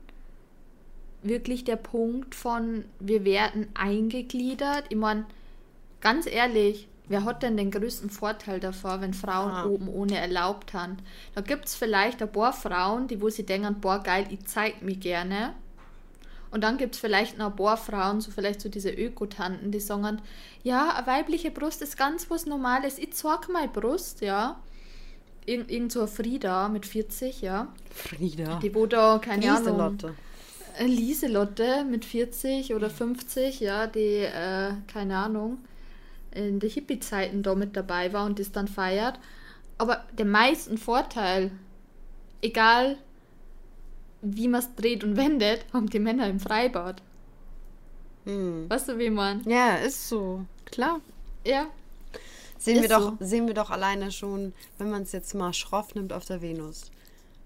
wirklich 1.23 1.65
der 1.65 1.77
Punkt 1.77 2.35
von, 2.35 2.85
wir 2.99 3.25
werden 3.25 3.69
eingegliedert? 3.75 4.85
Ich 4.89 4.97
meine, 4.97 5.27
ganz 6.01 6.27
ehrlich, 6.27 6.89
wer 7.11 7.25
hat 7.25 7.43
denn 7.43 7.57
den 7.57 7.71
größten 7.71 8.09
Vorteil 8.09 8.61
davor, 8.61 9.01
wenn 9.01 9.13
Frauen 9.13 9.51
ah. 9.51 9.67
oben 9.67 9.89
ohne 9.89 10.17
erlaubt 10.17 10.73
haben? 10.73 10.97
Da 11.35 11.41
gibt 11.41 11.67
es 11.67 11.75
vielleicht 11.75 12.23
ein 12.23 12.33
paar 12.33 12.53
Frauen, 12.53 13.09
die 13.09 13.21
wo 13.21 13.29
sie 13.29 13.45
denken, 13.45 13.81
boah 13.81 14.03
geil, 14.03 14.27
ich 14.31 14.47
zeig 14.47 14.81
mich 14.81 15.01
gerne. 15.01 15.55
Und 16.53 16.63
dann 16.63 16.79
gibt 16.79 16.95
es 16.95 17.01
vielleicht 17.01 17.37
noch 17.37 17.51
ein 17.51 17.57
paar 17.57 17.77
Frauen, 17.77 18.21
so 18.21 18.31
vielleicht 18.31 18.61
so 18.61 18.69
diese 18.69 18.91
Ökotanten, 18.91 19.73
die 19.73 19.81
sagen, 19.81 20.23
ja, 20.63 20.95
eine 20.95 21.07
weibliche 21.07 21.51
Brust 21.51 21.83
ist 21.83 21.97
ganz 21.97 22.31
was 22.31 22.47
Normales. 22.47 22.99
Ich 22.99 23.13
zeig 23.13 23.49
meine 23.53 23.69
Brust, 23.69 24.21
ja. 24.21 24.61
Irgend, 25.47 25.71
irgend 25.71 25.93
so 25.93 26.01
eine 26.01 26.09
Frieda 26.09 26.69
mit 26.69 26.87
40, 26.87 27.43
ja. 27.43 27.69
Frieda. 27.91 28.61
Die 28.63 28.75
wo 28.75 28.87
da, 28.87 29.19
keine 29.19 29.47
Lieselotte. 29.47 30.07
Ahnung. 30.07 30.19
Äh, 30.79 30.87
Lieselotte 30.87 31.85
mit 31.85 32.05
40 32.05 32.75
oder 32.75 32.89
50, 32.89 33.59
ja, 33.61 33.89
die, 33.89 34.25
äh, 34.25 34.73
keine 34.87 35.17
Ahnung, 35.17 35.59
in 36.33 36.61
der 36.61 36.71
Hippie-Zeiten 36.71 37.43
da 37.43 37.55
mit 37.55 37.77
dabei 37.77 38.13
war 38.13 38.27
und 38.27 38.39
das 38.39 38.53
dann 38.53 38.69
feiert. 38.69 39.19
Aber 39.79 40.05
den 40.13 40.31
meisten 40.31 40.79
Vorteil, 40.79 41.51
egal 42.43 42.99
wie 44.23 44.49
man 44.49 44.61
es 44.61 44.75
dreht 44.75 45.03
und 45.05 45.17
wendet, 45.17 45.65
haben 45.73 45.89
die 45.89 45.99
Männer 45.99 46.29
im 46.29 46.41
Freibad. 46.41 47.03
Hm. 48.25 48.69
Weißt 48.69 48.89
du, 48.89 48.99
wie 48.99 49.11
man? 49.11 49.43
Ja, 49.49 49.77
ist 49.77 50.09
so. 50.09 50.45
Klar. 50.67 51.01
Ja. 51.47 51.67
Sehen 52.59 52.77
ist 52.77 52.83
wir, 52.83 52.89
doch, 52.91 53.19
so. 53.19 53.25
sehen 53.25 53.47
wir 53.47 53.55
doch 53.55 53.71
alleine 53.71 54.13
schon, 54.13 54.53
wenn 54.77 54.91
man 54.91 55.03
es 55.03 55.13
jetzt 55.13 55.35
mal 55.35 55.55
schroff 55.55 55.95
nimmt 55.95 56.13
auf 56.13 56.27
der 56.27 56.43
Venus. 56.43 56.91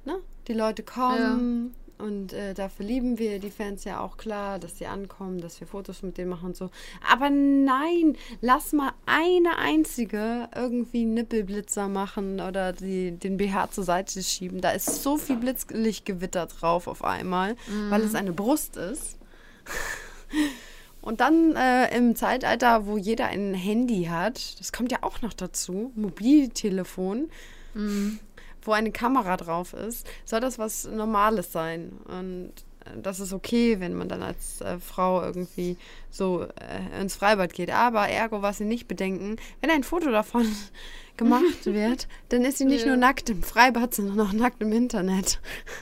Ne? 0.05 0.19
Die 0.49 0.53
Leute 0.55 0.83
kommen, 0.83 1.73
ja. 1.73 1.84
Und 2.05 2.35
äh, 2.35 2.53
dafür 2.53 2.85
lieben 2.85 3.19
wir 3.19 3.39
die 3.39 3.51
Fans 3.51 3.85
ja 3.85 4.01
auch 4.01 4.19
klar, 4.19 4.59
dass 4.59 4.77
sie 4.77 4.85
ankommen, 4.85 5.41
dass 5.41 5.59
wir 5.61 5.67
Fotos 5.67 6.03
mit 6.03 6.19
denen 6.19 6.29
machen 6.29 6.49
und 6.49 6.57
so. 6.57 6.69
Aber 7.11 7.31
nein, 7.31 8.19
lass 8.43 8.75
mal 8.75 8.93
eine 9.07 9.57
einzige 9.57 10.51
irgendwie 10.55 11.07
Nippelblitzer 11.07 11.89
machen 11.89 12.43
oder 12.43 12.75
die, 12.75 13.13
den 13.13 13.39
BH 13.39 13.71
zur 13.71 13.85
Seite 13.85 14.23
schieben. 14.23 14.61
Da 14.61 14.73
ist 14.73 15.03
so 15.03 15.17
viel 15.17 15.37
Blitzlichtgewitter 15.37 16.45
drauf 16.45 16.89
auf 16.89 17.03
einmal, 17.03 17.55
mhm. 17.69 17.91
weil 17.91 18.03
es 18.03 18.15
eine 18.15 18.35
Brust 18.35 18.77
ist. 18.77 19.17
Und 21.01 21.21
dann 21.21 21.57
äh, 21.57 21.97
im 21.97 22.17
Zeitalter, 22.17 22.87
wo 22.87 22.99
jeder 22.99 23.29
ein 23.29 23.55
Handy 23.55 24.05
hat, 24.11 24.61
das 24.61 24.73
kommt 24.73 24.93
ja 24.93 24.99
auch 25.01 25.23
noch 25.23 25.33
dazu, 25.33 25.91
Mobiltelefon. 25.95 27.31
Mhm 27.73 28.19
wo 28.65 28.73
eine 28.73 28.93
Kamera 28.93 29.37
drauf 29.37 29.73
ist, 29.73 30.07
soll 30.25 30.41
das 30.41 30.59
was 30.59 30.85
Normales 30.87 31.53
sein. 31.53 31.93
Und 32.07 32.53
äh, 32.85 33.01
das 33.01 33.21
ist 33.21 33.33
okay, 33.33 33.81
wenn 33.81 33.95
man 33.95 34.09
dann 34.09 34.23
als 34.23 34.61
äh, 34.61 34.79
Frau 34.79 35.23
irgendwie 35.23 35.77
so 36.11 36.43
äh, 36.43 37.01
ins 37.01 37.17
Freibad 37.17 37.53
geht. 37.53 37.71
Aber 37.71 38.09
ergo, 38.09 38.43
was 38.43 38.59
sie 38.59 38.65
nicht 38.65 38.89
bedenken, 38.89 39.37
wenn 39.61 39.71
ein 39.71 39.85
Foto 39.85 40.11
davon 40.11 40.47
gemacht 41.17 41.65
wird, 41.65 42.09
dann 42.29 42.43
ist 42.45 42.59
sie 42.59 42.65
nicht 42.65 42.83
ja. 42.83 42.89
nur 42.89 42.97
nackt 42.97 43.31
im 43.31 43.43
Freibad, 43.43 43.95
sondern 43.95 44.21
auch 44.21 44.33
nackt 44.33 44.63
im 44.63 44.73
Internet. 44.73 45.41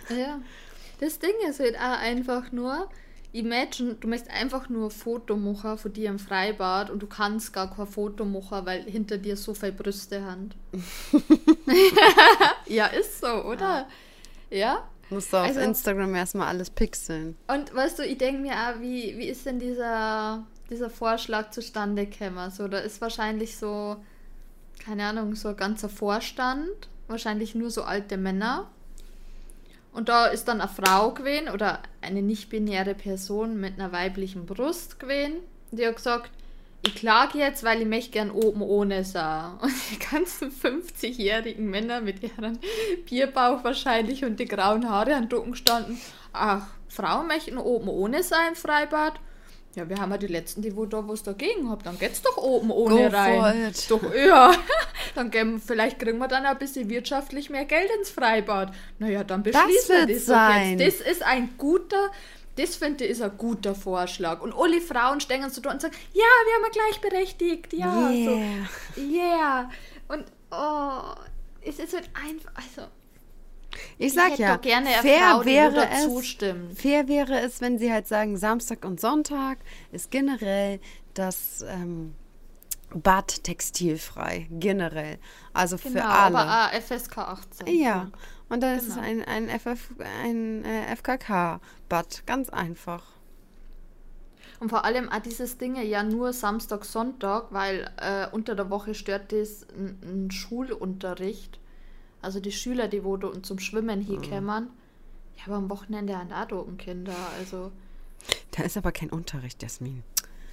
Ja. 0.08 0.40
Das 1.00 1.18
Ding 1.18 1.34
ist 1.48 1.58
halt 1.58 1.76
auch 1.76 1.98
einfach 1.98 2.52
nur, 2.52 2.88
imagine, 3.32 3.94
du 3.94 4.08
möchtest 4.08 4.30
einfach 4.30 4.68
nur 4.68 4.88
ein 4.88 4.90
Foto 4.90 5.36
machen 5.36 5.78
von 5.78 5.92
dir 5.92 6.10
im 6.10 6.18
Freibad 6.18 6.90
und 6.90 7.02
du 7.02 7.06
kannst 7.06 7.52
gar 7.52 7.74
kein 7.74 7.86
Foto 7.86 8.24
machen, 8.24 8.64
weil 8.66 8.82
hinter 8.84 9.18
dir 9.18 9.36
so 9.36 9.54
viele 9.54 9.72
Brüste 9.72 10.24
haben. 10.24 10.50
ja, 12.66 12.86
ist 12.86 13.20
so, 13.20 13.44
oder? 13.44 13.88
Ja? 14.50 14.58
ja? 14.58 14.88
Musst 15.10 15.32
du 15.32 15.38
auf 15.38 15.46
also, 15.46 15.60
Instagram 15.60 16.14
erstmal 16.14 16.48
alles 16.48 16.70
pixeln. 16.70 17.36
Und 17.46 17.74
weißt 17.74 17.98
du, 17.98 18.04
ich 18.04 18.18
denke 18.18 18.40
mir 18.40 18.52
auch, 18.52 18.80
wie, 18.80 19.16
wie 19.18 19.28
ist 19.28 19.44
denn 19.44 19.58
dieser, 19.58 20.46
dieser 20.70 20.88
Vorschlag 20.88 21.50
zustande 21.50 22.06
gekommen? 22.06 22.50
So, 22.50 22.68
da 22.68 22.78
ist 22.78 23.00
wahrscheinlich 23.00 23.56
so, 23.56 23.96
keine 24.84 25.04
Ahnung, 25.04 25.34
so 25.34 25.48
ein 25.48 25.56
ganzer 25.56 25.88
Vorstand, 25.88 26.88
wahrscheinlich 27.08 27.54
nur 27.54 27.70
so 27.70 27.82
alte 27.82 28.16
Männer 28.16 28.70
und 29.92 30.08
da 30.08 30.26
ist 30.26 30.48
dann 30.48 30.60
eine 30.60 30.70
Frau 30.70 31.12
gewesen 31.12 31.48
oder 31.50 31.80
eine 32.00 32.22
nicht-binäre 32.22 32.94
Person 32.94 33.60
mit 33.60 33.78
einer 33.78 33.92
weiblichen 33.92 34.46
Brust 34.46 34.98
gewesen. 34.98 35.34
Die 35.70 35.86
hat 35.86 35.96
gesagt, 35.96 36.30
ich 36.84 36.94
klage 36.94 37.38
jetzt, 37.38 37.62
weil 37.62 37.82
ich 37.82 37.86
mich 37.86 38.10
gern 38.10 38.30
oben 38.30 38.62
ohne 38.62 39.04
sah. 39.04 39.58
Und 39.62 39.72
die 39.90 39.98
ganzen 39.98 40.50
50-jährigen 40.50 41.68
Männer 41.70 42.00
mit 42.00 42.22
ihren 42.22 42.58
Bierbauch 43.08 43.62
wahrscheinlich 43.62 44.24
und 44.24 44.40
die 44.40 44.46
grauen 44.46 44.88
Haare 44.88 45.14
an 45.14 45.28
Ducken 45.28 45.54
standen. 45.54 46.00
Ach, 46.32 46.66
Frauen 46.88 47.28
möchten 47.28 47.58
oben 47.58 47.88
ohne 47.88 48.22
sein 48.22 48.48
im 48.48 48.56
Freibad. 48.56 49.20
Ja, 49.74 49.88
wir 49.88 49.96
haben 49.96 50.10
ja 50.10 50.18
die 50.18 50.26
letzten, 50.26 50.60
die 50.60 50.76
wo 50.76 50.84
da 50.84 51.06
was 51.08 51.22
dagegen 51.22 51.70
haben. 51.70 51.82
Dann 51.82 51.98
geht's 51.98 52.20
doch 52.20 52.36
oben 52.36 52.70
ohne 52.70 53.08
Go 53.08 53.16
rein. 53.16 53.72
Doch, 53.88 54.14
ja. 54.14 54.54
Dann 55.14 55.30
geben, 55.30 55.60
vielleicht 55.60 55.98
kriegen 55.98 56.18
wir 56.18 56.28
dann 56.28 56.46
ein 56.46 56.58
bisschen 56.58 56.88
wirtschaftlich 56.88 57.50
mehr 57.50 57.64
Geld 57.64 57.90
ins 57.98 58.10
Freibad. 58.10 58.72
Naja, 58.98 59.24
dann 59.24 59.42
beschließen 59.42 60.06
wir 60.06 60.14
das 60.14 60.24
sein. 60.24 60.78
jetzt. 60.78 61.00
Das 61.00 61.06
ist 61.06 61.22
ein 61.22 61.50
guter, 61.58 62.10
das 62.56 62.76
finde 62.76 63.04
ich 63.04 63.10
ist 63.10 63.22
ein 63.22 63.36
guter 63.36 63.74
Vorschlag. 63.74 64.40
Und 64.40 64.54
alle 64.54 64.80
Frauen 64.80 65.20
stehen 65.20 65.48
so 65.50 65.60
da 65.60 65.70
und 65.70 65.82
sagen, 65.82 65.94
ja, 66.14 66.22
wir 66.22 66.54
haben 66.54 66.72
gleichberechtigt. 66.72 67.72
Ja, 67.74 68.10
yeah. 68.10 68.64
so. 68.94 69.00
Yeah. 69.02 69.70
Und, 70.08 70.24
oh, 70.50 71.14
es 71.60 71.78
ist 71.78 71.94
halt 71.94 72.08
einfach, 72.14 72.52
also 72.54 72.88
ich 73.98 74.12
sag 74.12 74.32
ich 74.32 74.38
ja, 74.38 74.56
gerne 74.56 74.88
fair 75.00 75.30
Frau, 75.32 75.44
wäre 75.44 75.88
es, 75.90 76.04
zustimmt. 76.04 76.78
fair 76.78 77.08
wäre 77.08 77.40
es, 77.40 77.60
wenn 77.60 77.78
sie 77.78 77.92
halt 77.92 78.06
sagen, 78.06 78.36
Samstag 78.36 78.84
und 78.84 79.00
Sonntag 79.00 79.58
ist 79.92 80.10
generell 80.10 80.80
das 81.14 81.64
ähm, 81.68 82.14
Bad 82.94 83.44
textilfrei, 83.44 84.48
generell. 84.50 85.18
Also 85.52 85.76
genau, 85.76 86.00
für 86.00 86.04
alle. 86.04 86.38
Aber 86.38 86.80
FSK 86.80 87.18
18. 87.18 87.66
Ja, 87.66 88.10
und 88.48 88.62
dann 88.62 88.78
genau. 88.78 88.82
ist 88.82 88.88
es 88.88 88.94
genau. 88.94 89.24
ein, 89.26 89.48
ein, 89.48 89.60
FF, 89.60 89.90
ein 90.22 90.64
äh, 90.64 90.96
FKK-Bad, 90.96 92.26
ganz 92.26 92.50
einfach. 92.50 93.02
Und 94.60 94.68
vor 94.68 94.84
allem 94.84 95.08
auch 95.08 95.18
dieses 95.18 95.58
Ding 95.58 95.74
ja 95.74 96.02
nur 96.02 96.32
Samstag, 96.32 96.84
Sonntag, 96.84 97.46
weil 97.50 97.90
äh, 97.96 98.28
unter 98.30 98.54
der 98.54 98.70
Woche 98.70 98.94
stört 98.94 99.32
das 99.32 99.66
ein 99.74 100.30
Schulunterricht. 100.30 101.58
Also 102.22 102.40
die 102.40 102.52
Schüler, 102.52 102.88
die 102.88 103.04
wo 103.04 103.16
zum 103.16 103.58
Schwimmen 103.58 104.00
hier 104.00 104.18
mhm. 104.18 104.22
kämen, 104.22 104.70
ja, 105.36 105.44
aber 105.46 105.56
am 105.56 105.70
Wochenende 105.70 106.16
an 106.16 106.78
Kinder, 106.78 107.16
also. 107.38 107.72
Da 108.52 108.62
ist 108.62 108.76
aber 108.76 108.92
kein 108.92 109.10
Unterricht, 109.10 109.62
Jasmin. 109.62 110.04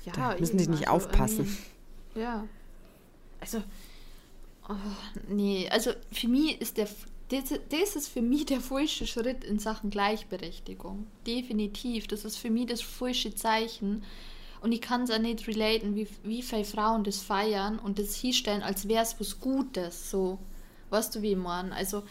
Ja, 0.06 0.14
da 0.14 0.36
müssen 0.40 0.58
die 0.58 0.68
nicht 0.68 0.88
also 0.88 1.08
aufpassen. 1.08 1.58
Ja. 2.16 2.48
Also, 3.40 3.62
oh, 4.68 4.74
nee, 5.28 5.70
also 5.70 5.92
für 6.12 6.28
mich 6.28 6.60
ist 6.60 6.78
der, 6.78 6.88
das, 7.30 7.54
das 7.70 7.96
ist 7.96 8.08
für 8.08 8.22
mich 8.22 8.46
der 8.48 8.60
falsche 8.60 9.06
Schritt 9.06 9.44
in 9.44 9.60
Sachen 9.60 9.92
Gleichberechtigung. 9.92 11.08
Definitiv. 11.28 12.08
Das 12.08 12.26
ist 12.26 12.38
für 12.38 12.50
mich 12.50 12.66
das 12.66 12.82
falsche 12.82 13.36
Zeichen. 13.36 14.04
Und 14.62 14.72
ich 14.72 14.82
kann 14.82 15.04
es 15.04 15.12
auch 15.12 15.20
nicht 15.20 15.48
relaten, 15.48 15.96
wie, 15.96 16.08
wie 16.24 16.42
viele 16.42 16.66
Frauen 16.66 17.04
das 17.04 17.22
feiern 17.22 17.80
und 17.80 18.00
das 18.00 18.16
hinstellen, 18.16 18.64
als 18.64 18.88
wäre 18.88 19.04
es 19.04 19.20
was 19.20 19.40
Gutes. 19.40 20.10
So. 20.10 20.40
Weißt 20.90 21.16
du, 21.16 21.22
wie 21.22 21.32
ich 21.32 21.38
meine? 21.38 21.76
Also, 21.76 22.04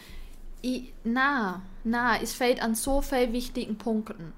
ich, 0.61 0.93
na, 1.03 1.61
na, 1.83 2.21
es 2.21 2.33
fällt 2.33 2.61
an 2.61 2.75
so 2.75 3.01
vielen 3.01 3.33
wichtigen 3.33 3.77
Punkten. 3.77 4.33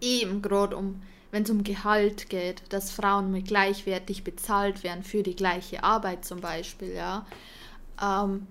Eben 0.00 0.42
gerade 0.42 0.76
um, 0.76 1.02
wenn 1.30 1.44
es 1.44 1.50
um 1.50 1.64
Gehalt 1.64 2.28
geht, 2.28 2.62
dass 2.70 2.90
Frauen 2.90 3.30
mit 3.30 3.46
gleichwertig 3.46 4.24
bezahlt 4.24 4.82
werden 4.82 5.04
für 5.04 5.22
die 5.22 5.36
gleiche 5.36 5.84
Arbeit 5.84 6.24
zum 6.24 6.40
Beispiel, 6.40 6.92
ja. 6.94 7.26
Ähm, 8.00 8.46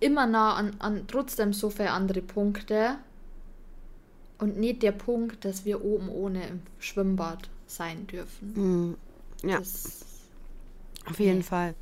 immer 0.00 0.26
nah 0.26 0.54
an, 0.54 0.76
an 0.80 1.04
trotzdem 1.06 1.52
so 1.52 1.70
viele 1.70 1.90
andere 1.90 2.22
Punkte 2.22 2.96
und 4.38 4.58
nicht 4.58 4.82
der 4.82 4.92
Punkt, 4.92 5.44
dass 5.44 5.64
wir 5.64 5.84
oben 5.84 6.08
ohne 6.08 6.46
im 6.48 6.62
Schwimmbad 6.80 7.48
sein 7.66 8.06
dürfen. 8.08 8.52
Mm, 8.54 8.96
ja. 9.46 9.58
Das, 9.58 10.04
Auf 11.06 11.20
jeden 11.20 11.38
nee. 11.38 11.44
Fall. 11.44 11.74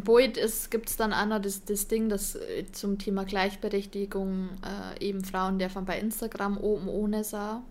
Boyd 0.00 0.38
gibt 0.70 0.88
es 0.88 0.96
dann 0.96 1.12
auch 1.12 1.26
noch 1.26 1.40
das, 1.40 1.64
das 1.64 1.88
Ding, 1.88 2.08
das 2.08 2.34
äh, 2.34 2.64
zum 2.72 2.98
Thema 2.98 3.24
Gleichberechtigung 3.24 4.48
äh, 4.64 5.04
eben 5.06 5.24
Frauen 5.24 5.58
dürfen 5.58 5.84
bei 5.84 5.98
Instagram 5.98 6.56
oben 6.58 6.88
ohne 6.88 7.24
sah. 7.24 7.62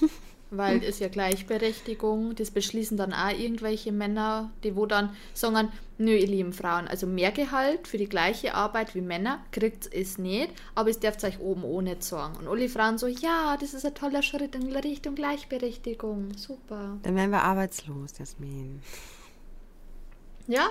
Weil 0.50 0.82
ist 0.82 1.00
ja 1.00 1.08
Gleichberechtigung. 1.08 2.34
Das 2.34 2.50
beschließen 2.50 2.96
dann 2.96 3.12
auch 3.12 3.38
irgendwelche 3.38 3.92
Männer, 3.92 4.50
die 4.64 4.76
wo 4.76 4.86
dann 4.86 5.10
sagen, 5.34 5.68
nö, 5.98 6.12
ihr 6.16 6.26
lieben 6.26 6.54
Frauen, 6.54 6.88
also 6.88 7.06
mehr 7.06 7.32
Gehalt 7.32 7.86
für 7.86 7.98
die 7.98 8.08
gleiche 8.08 8.54
Arbeit 8.54 8.94
wie 8.94 9.02
Männer 9.02 9.44
kriegt 9.52 9.92
es 9.92 10.16
nicht, 10.16 10.50
aber 10.74 10.88
es 10.88 11.00
darf 11.00 11.22
euch 11.22 11.38
oben 11.40 11.64
ohne 11.64 11.96
sagen. 12.00 12.36
Und 12.38 12.48
alle 12.48 12.70
Frauen 12.70 12.96
so, 12.96 13.06
ja, 13.06 13.58
das 13.60 13.74
ist 13.74 13.84
ein 13.84 13.94
toller 13.94 14.22
Schritt 14.22 14.54
in 14.54 14.74
Richtung 14.74 15.14
Gleichberechtigung. 15.14 16.34
Super. 16.34 16.96
Dann 17.02 17.14
wären 17.14 17.30
wir 17.30 17.42
arbeitslos, 17.42 18.16
Jasmin. 18.18 18.80
Ja, 20.46 20.70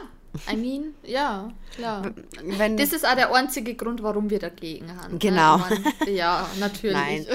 I 0.52 0.56
mean, 0.56 0.94
ja, 1.04 1.52
klar. 1.76 2.12
Wenn, 2.44 2.78
das 2.78 2.94
ist 2.94 3.06
auch 3.06 3.16
der 3.16 3.34
einzige 3.34 3.76
Grund, 3.76 4.04
warum 4.04 4.30
wir 4.30 4.40
dagegen 4.40 4.96
haben. 4.96 5.14
Ne? 5.14 5.20
Genau. 5.20 5.58
Ne? 5.58 5.84
Man, 6.00 6.14
ja, 6.14 6.50
natürlich. 6.60 6.94
Nein. 6.94 7.26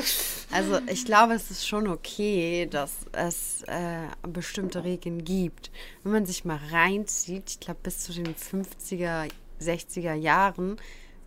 Also 0.50 0.78
ich 0.86 1.04
glaube, 1.04 1.34
es 1.34 1.50
ist 1.50 1.66
schon 1.66 1.88
okay, 1.88 2.66
dass 2.70 2.92
es 3.12 3.62
äh, 3.66 4.06
bestimmte 4.28 4.84
Regeln 4.84 5.24
gibt. 5.24 5.70
Wenn 6.02 6.12
man 6.12 6.26
sich 6.26 6.44
mal 6.44 6.58
reinzieht, 6.70 7.50
ich 7.50 7.60
glaube 7.60 7.80
bis 7.82 8.00
zu 8.00 8.12
den 8.12 8.34
50er, 8.34 9.28
60er 9.60 10.14
Jahren 10.14 10.78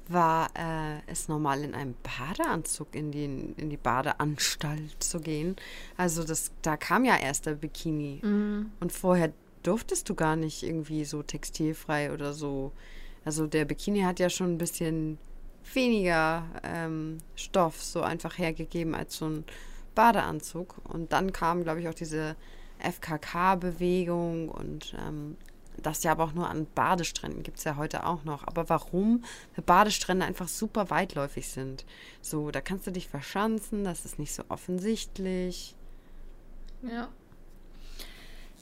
war 0.08 0.50
äh, 0.56 1.00
es 1.08 1.28
normal, 1.28 1.64
in 1.64 1.74
einem 1.74 1.96
Badeanzug 2.04 2.94
in 2.94 3.12
die, 3.12 3.26
in 3.26 3.70
die 3.70 3.78
Badeanstalt 3.78 5.04
zu 5.04 5.20
gehen. 5.20 5.56
Also 5.98 6.24
das, 6.24 6.52
da 6.62 6.78
kam 6.78 7.06
ja 7.06 7.18
erst 7.18 7.46
der 7.46 7.56
Bikini. 7.56 8.20
Mhm. 8.22 8.72
Und 8.80 8.92
vorher 8.92 9.32
durftest 9.68 10.10
du 10.10 10.16
gar 10.16 10.36
nicht 10.36 10.64
irgendwie 10.64 11.06
so 11.06 11.24
textilfrei 11.24 12.14
oder 12.14 12.34
so. 12.34 12.72
Also 13.24 13.48
der 13.48 13.66
Bikini 13.66 14.02
hat 14.02 14.20
ja 14.20 14.30
schon 14.30 14.54
ein 14.54 14.58
bisschen 14.58 15.18
weniger 15.74 16.46
ähm, 16.64 17.18
Stoff 17.36 17.82
so 17.84 18.02
einfach 18.02 18.38
hergegeben 18.38 18.94
als 18.94 19.18
so 19.18 19.26
ein 19.26 19.46
Badeanzug. 19.96 20.76
Und 20.84 21.12
dann 21.12 21.34
kam, 21.34 21.64
glaube 21.64 21.82
ich, 21.82 21.88
auch 21.88 21.94
diese 21.94 22.36
FKK-Bewegung 22.80 24.50
und 24.50 24.96
ähm, 25.00 25.38
das 25.78 26.04
ja 26.04 26.12
aber 26.12 26.24
auch 26.26 26.34
nur 26.34 26.50
an 26.50 26.68
Badestränden 26.74 27.44
gibt 27.44 27.58
es 27.58 27.64
ja 27.64 27.76
heute 27.76 28.06
auch 28.06 28.24
noch. 28.24 28.48
Aber 28.48 28.70
warum? 28.70 29.24
Badestrände 29.66 30.26
einfach 30.26 30.48
super 30.48 30.90
weitläufig 30.90 31.50
sind. 31.50 31.86
So, 32.22 32.52
da 32.52 32.62
kannst 32.62 32.88
du 32.88 32.92
dich 32.92 33.08
verschanzen, 33.08 33.84
das 33.84 34.06
ist 34.06 34.20
nicht 34.20 34.34
so 34.34 34.44
offensichtlich. 34.50 35.76
Ja. 36.82 37.10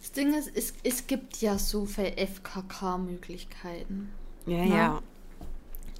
Das 0.03 0.11
Ding 0.11 0.33
ist, 0.33 0.51
es, 0.53 0.73
es 0.83 1.07
gibt 1.07 1.37
ja 1.37 1.57
so 1.57 1.85
viele 1.85 2.17
FKK-Möglichkeiten. 2.17 4.11
Ja, 4.45 4.57
ne? 4.57 4.75
ja. 4.75 5.01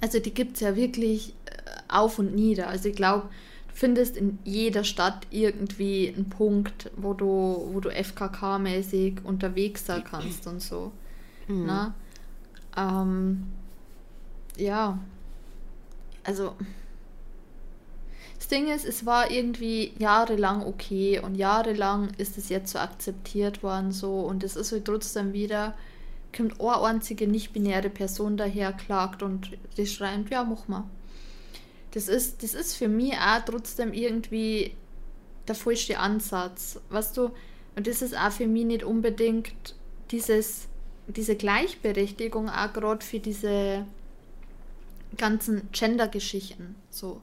Also 0.02 0.18
die 0.18 0.34
gibt 0.34 0.56
es 0.56 0.60
ja 0.60 0.76
wirklich 0.76 1.30
äh, 1.46 1.52
auf 1.88 2.18
und 2.18 2.34
nieder. 2.34 2.68
Also 2.68 2.90
ich 2.90 2.96
glaube, 2.96 3.30
du 3.68 3.74
findest 3.74 4.18
in 4.18 4.38
jeder 4.44 4.84
Stadt 4.84 5.26
irgendwie 5.30 6.12
einen 6.14 6.28
Punkt, 6.28 6.90
wo 6.98 7.14
du, 7.14 7.70
wo 7.72 7.80
du 7.80 7.88
FKK-mäßig 7.88 9.24
unterwegs 9.24 9.86
sein 9.86 10.04
kannst 10.04 10.46
und 10.46 10.60
so. 10.60 10.92
Mhm. 11.48 11.64
Ne? 11.64 11.94
Ähm, 12.76 13.46
ja. 14.58 14.98
Also. 16.24 16.52
Das 18.44 18.50
Ding 18.50 18.68
ist, 18.68 18.84
es 18.84 19.06
war 19.06 19.30
irgendwie 19.30 19.94
jahrelang 19.98 20.66
okay 20.66 21.18
und 21.18 21.34
jahrelang 21.34 22.10
ist 22.18 22.36
es 22.36 22.50
jetzt 22.50 22.72
so 22.72 22.78
akzeptiert 22.78 23.62
worden 23.62 23.90
so 23.90 24.20
und 24.20 24.44
es 24.44 24.54
ist 24.54 24.70
halt 24.70 24.84
trotzdem 24.84 25.32
wieder, 25.32 25.74
kommt 26.36 26.60
eine 26.60 26.82
einzige 26.82 27.26
nicht-binäre 27.26 27.88
Person 27.88 28.36
daher, 28.36 28.74
klagt 28.74 29.22
und 29.22 29.56
die 29.78 29.86
schreibt, 29.86 30.28
ja, 30.28 30.44
mach 30.44 30.68
mal. 30.68 30.84
Das 31.92 32.08
ist, 32.08 32.42
das 32.42 32.52
ist 32.52 32.76
für 32.76 32.86
mich 32.86 33.14
auch 33.14 33.42
trotzdem 33.46 33.94
irgendwie 33.94 34.74
der 35.48 35.54
falsche 35.54 35.98
Ansatz, 35.98 36.78
weißt 36.90 37.16
du, 37.16 37.30
und 37.76 37.86
das 37.86 38.02
ist 38.02 38.14
auch 38.14 38.30
für 38.30 38.46
mich 38.46 38.66
nicht 38.66 38.84
unbedingt 38.84 39.74
dieses 40.10 40.68
diese 41.06 41.34
Gleichberechtigung 41.34 42.50
auch 42.50 42.74
gerade 42.74 43.02
für 43.02 43.20
diese 43.20 43.86
ganzen 45.16 45.70
Gender-Geschichten. 45.72 46.74
So. 46.90 47.22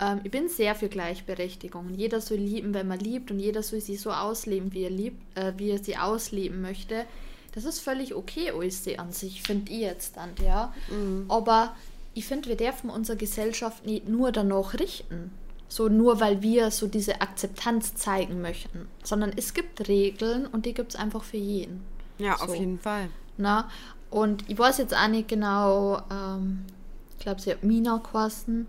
Ähm, 0.00 0.20
ich 0.24 0.30
bin 0.30 0.48
sehr 0.48 0.74
für 0.74 0.88
Gleichberechtigung. 0.88 1.94
Jeder 1.94 2.20
soll 2.20 2.38
lieben, 2.38 2.74
wenn 2.74 2.88
man 2.88 2.98
liebt 2.98 3.30
und 3.30 3.38
jeder 3.38 3.62
soll 3.62 3.80
sie 3.80 3.96
so 3.96 4.10
ausleben, 4.12 4.72
wie 4.72 4.84
er 4.84 4.90
liebt, 4.90 5.36
äh, 5.36 5.52
wie 5.56 5.70
er 5.70 5.78
sie 5.78 5.96
ausleben 5.96 6.60
möchte. 6.60 7.04
Das 7.52 7.64
ist 7.64 7.80
völlig 7.80 8.14
okay, 8.14 8.52
alles 8.52 8.86
an 8.98 9.12
sich, 9.12 9.42
finde 9.42 9.72
ich 9.72 9.80
jetzt 9.80 10.16
dann, 10.16 10.30
ja. 10.44 10.72
Mhm. 10.90 11.24
Aber 11.28 11.74
ich 12.14 12.26
finde, 12.26 12.48
wir 12.48 12.56
dürfen 12.56 12.90
unsere 12.90 13.18
Gesellschaft 13.18 13.86
nicht 13.86 14.08
nur 14.08 14.32
danach 14.32 14.74
richten. 14.74 15.30
So 15.68 15.88
nur 15.88 16.20
weil 16.20 16.40
wir 16.40 16.70
so 16.70 16.86
diese 16.86 17.20
Akzeptanz 17.20 17.94
zeigen 17.94 18.40
möchten. 18.40 18.88
Sondern 19.02 19.32
es 19.36 19.54
gibt 19.54 19.86
Regeln 19.88 20.46
und 20.46 20.66
die 20.66 20.72
gibt 20.72 20.94
es 20.94 21.00
einfach 21.00 21.24
für 21.24 21.36
jeden. 21.36 21.82
Ja, 22.18 22.36
so. 22.38 22.44
auf 22.44 22.54
jeden 22.54 22.78
Fall. 22.78 23.10
Na? 23.36 23.70
Und 24.10 24.48
ich 24.48 24.58
weiß 24.58 24.78
jetzt 24.78 24.94
auch 24.94 25.08
nicht 25.08 25.28
genau, 25.28 26.00
ähm, 26.10 26.64
ich 27.12 27.18
glaube, 27.18 27.40
sie 27.40 27.50
hat 27.50 27.62
Mina 27.62 27.98
kosten, 27.98 28.66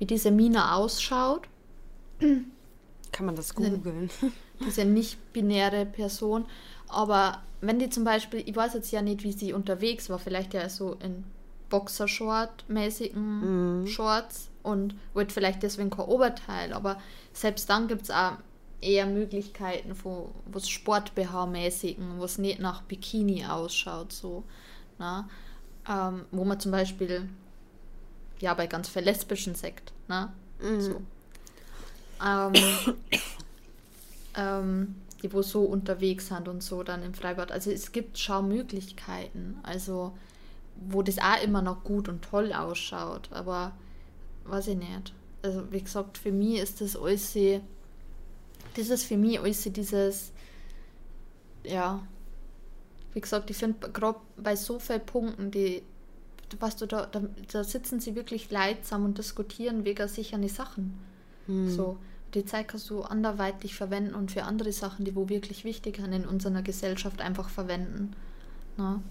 wie 0.00 0.06
diese 0.06 0.32
Mina 0.32 0.74
ausschaut. 0.74 1.46
Kann 3.12 3.26
man 3.26 3.36
das 3.36 3.54
googeln? 3.54 4.10
Diese 4.64 4.84
nicht-binäre 4.84 5.86
Person. 5.86 6.46
Aber 6.88 7.42
wenn 7.60 7.78
die 7.78 7.90
zum 7.90 8.04
Beispiel, 8.04 8.42
ich 8.44 8.56
weiß 8.56 8.74
jetzt 8.74 8.90
ja 8.90 9.02
nicht, 9.02 9.22
wie 9.22 9.32
sie 9.32 9.52
unterwegs 9.52 10.10
war, 10.10 10.18
vielleicht 10.18 10.54
ja 10.54 10.68
so 10.68 10.94
in 10.94 11.24
Boxershort-mäßigen 11.68 13.82
mhm. 13.82 13.86
Shorts 13.86 14.50
und 14.62 14.96
wird 15.14 15.32
vielleicht 15.32 15.62
deswegen 15.62 15.90
kein 15.90 16.06
Oberteil, 16.06 16.72
aber 16.72 17.00
selbst 17.32 17.70
dann 17.70 17.88
gibt 17.88 18.02
es 18.02 18.10
auch 18.10 18.32
eher 18.80 19.06
Möglichkeiten, 19.06 19.94
wo 20.02 20.30
es 20.54 20.68
Sport-BH-mäßigen, 20.68 22.18
wo 22.18 22.24
es 22.24 22.38
nicht 22.38 22.60
nach 22.60 22.82
Bikini 22.82 23.44
ausschaut, 23.44 24.12
so. 24.12 24.44
Na? 24.98 25.28
Ähm, 25.88 26.24
wo 26.30 26.44
man 26.44 26.60
zum 26.60 26.72
Beispiel, 26.72 27.28
ja, 28.40 28.54
bei 28.54 28.66
ganz 28.66 28.88
viel 28.88 29.02
lesbischen 29.02 29.54
Sekt, 29.54 29.92
ne? 30.08 30.32
Mhm. 30.60 30.80
So. 30.80 31.02
Ähm, 32.24 32.52
ähm, 34.36 34.94
die 35.22 35.32
wo 35.32 35.42
so 35.42 35.62
unterwegs 35.62 36.28
sind 36.28 36.48
und 36.48 36.62
so 36.62 36.82
dann 36.82 37.02
im 37.02 37.14
Freibad. 37.14 37.52
Also 37.52 37.70
es 37.70 37.92
gibt 37.92 38.18
Schaumöglichkeiten, 38.18 39.58
also 39.62 40.16
wo 40.76 41.02
das 41.02 41.18
auch 41.18 41.42
immer 41.42 41.60
noch 41.62 41.84
gut 41.84 42.08
und 42.08 42.22
toll 42.22 42.52
ausschaut, 42.52 43.28
aber 43.32 43.72
weiß 44.44 44.68
ich 44.68 44.76
nicht. 44.76 45.12
Also 45.42 45.70
wie 45.70 45.82
gesagt, 45.82 46.16
für 46.16 46.32
mich 46.32 46.60
ist 46.60 46.80
das 46.80 46.96
alles 46.96 47.36
das 48.74 48.88
ist 48.88 49.04
für 49.04 49.16
mich 49.16 49.40
alles 49.40 49.62
dieses, 49.64 50.32
ja, 51.64 52.06
wie 53.12 53.20
gesagt, 53.20 53.50
ich 53.50 53.56
finde 53.56 53.90
gerade 53.90 54.20
bei 54.36 54.56
so 54.56 54.78
vielen 54.78 55.04
Punkten, 55.04 55.50
die, 55.50 55.82
weißt 56.58 56.80
du, 56.80 56.86
da, 56.86 57.06
da, 57.06 57.22
da, 57.52 57.64
sitzen 57.64 58.00
sie 58.00 58.14
wirklich 58.14 58.50
leidsam 58.50 59.04
und 59.04 59.18
diskutieren 59.18 59.84
wegen 59.84 60.08
sich 60.08 60.34
an 60.34 60.42
die 60.42 60.48
Sachen. 60.48 60.98
Hm. 61.46 61.70
So, 61.70 61.98
die 62.34 62.44
Zeit 62.44 62.68
kannst 62.68 62.88
du 62.90 63.02
anderweitig 63.02 63.74
verwenden 63.74 64.14
und 64.14 64.30
für 64.30 64.44
andere 64.44 64.72
Sachen, 64.72 65.04
die 65.04 65.14
wo 65.14 65.28
wirklich 65.28 65.64
wichtig 65.64 65.96
sind 65.96 66.12
in 66.12 66.26
unserer 66.26 66.62
Gesellschaft, 66.62 67.20
einfach 67.20 67.48
verwenden. 67.48 68.14
Na? 68.76 68.94
Ne? 68.94 69.02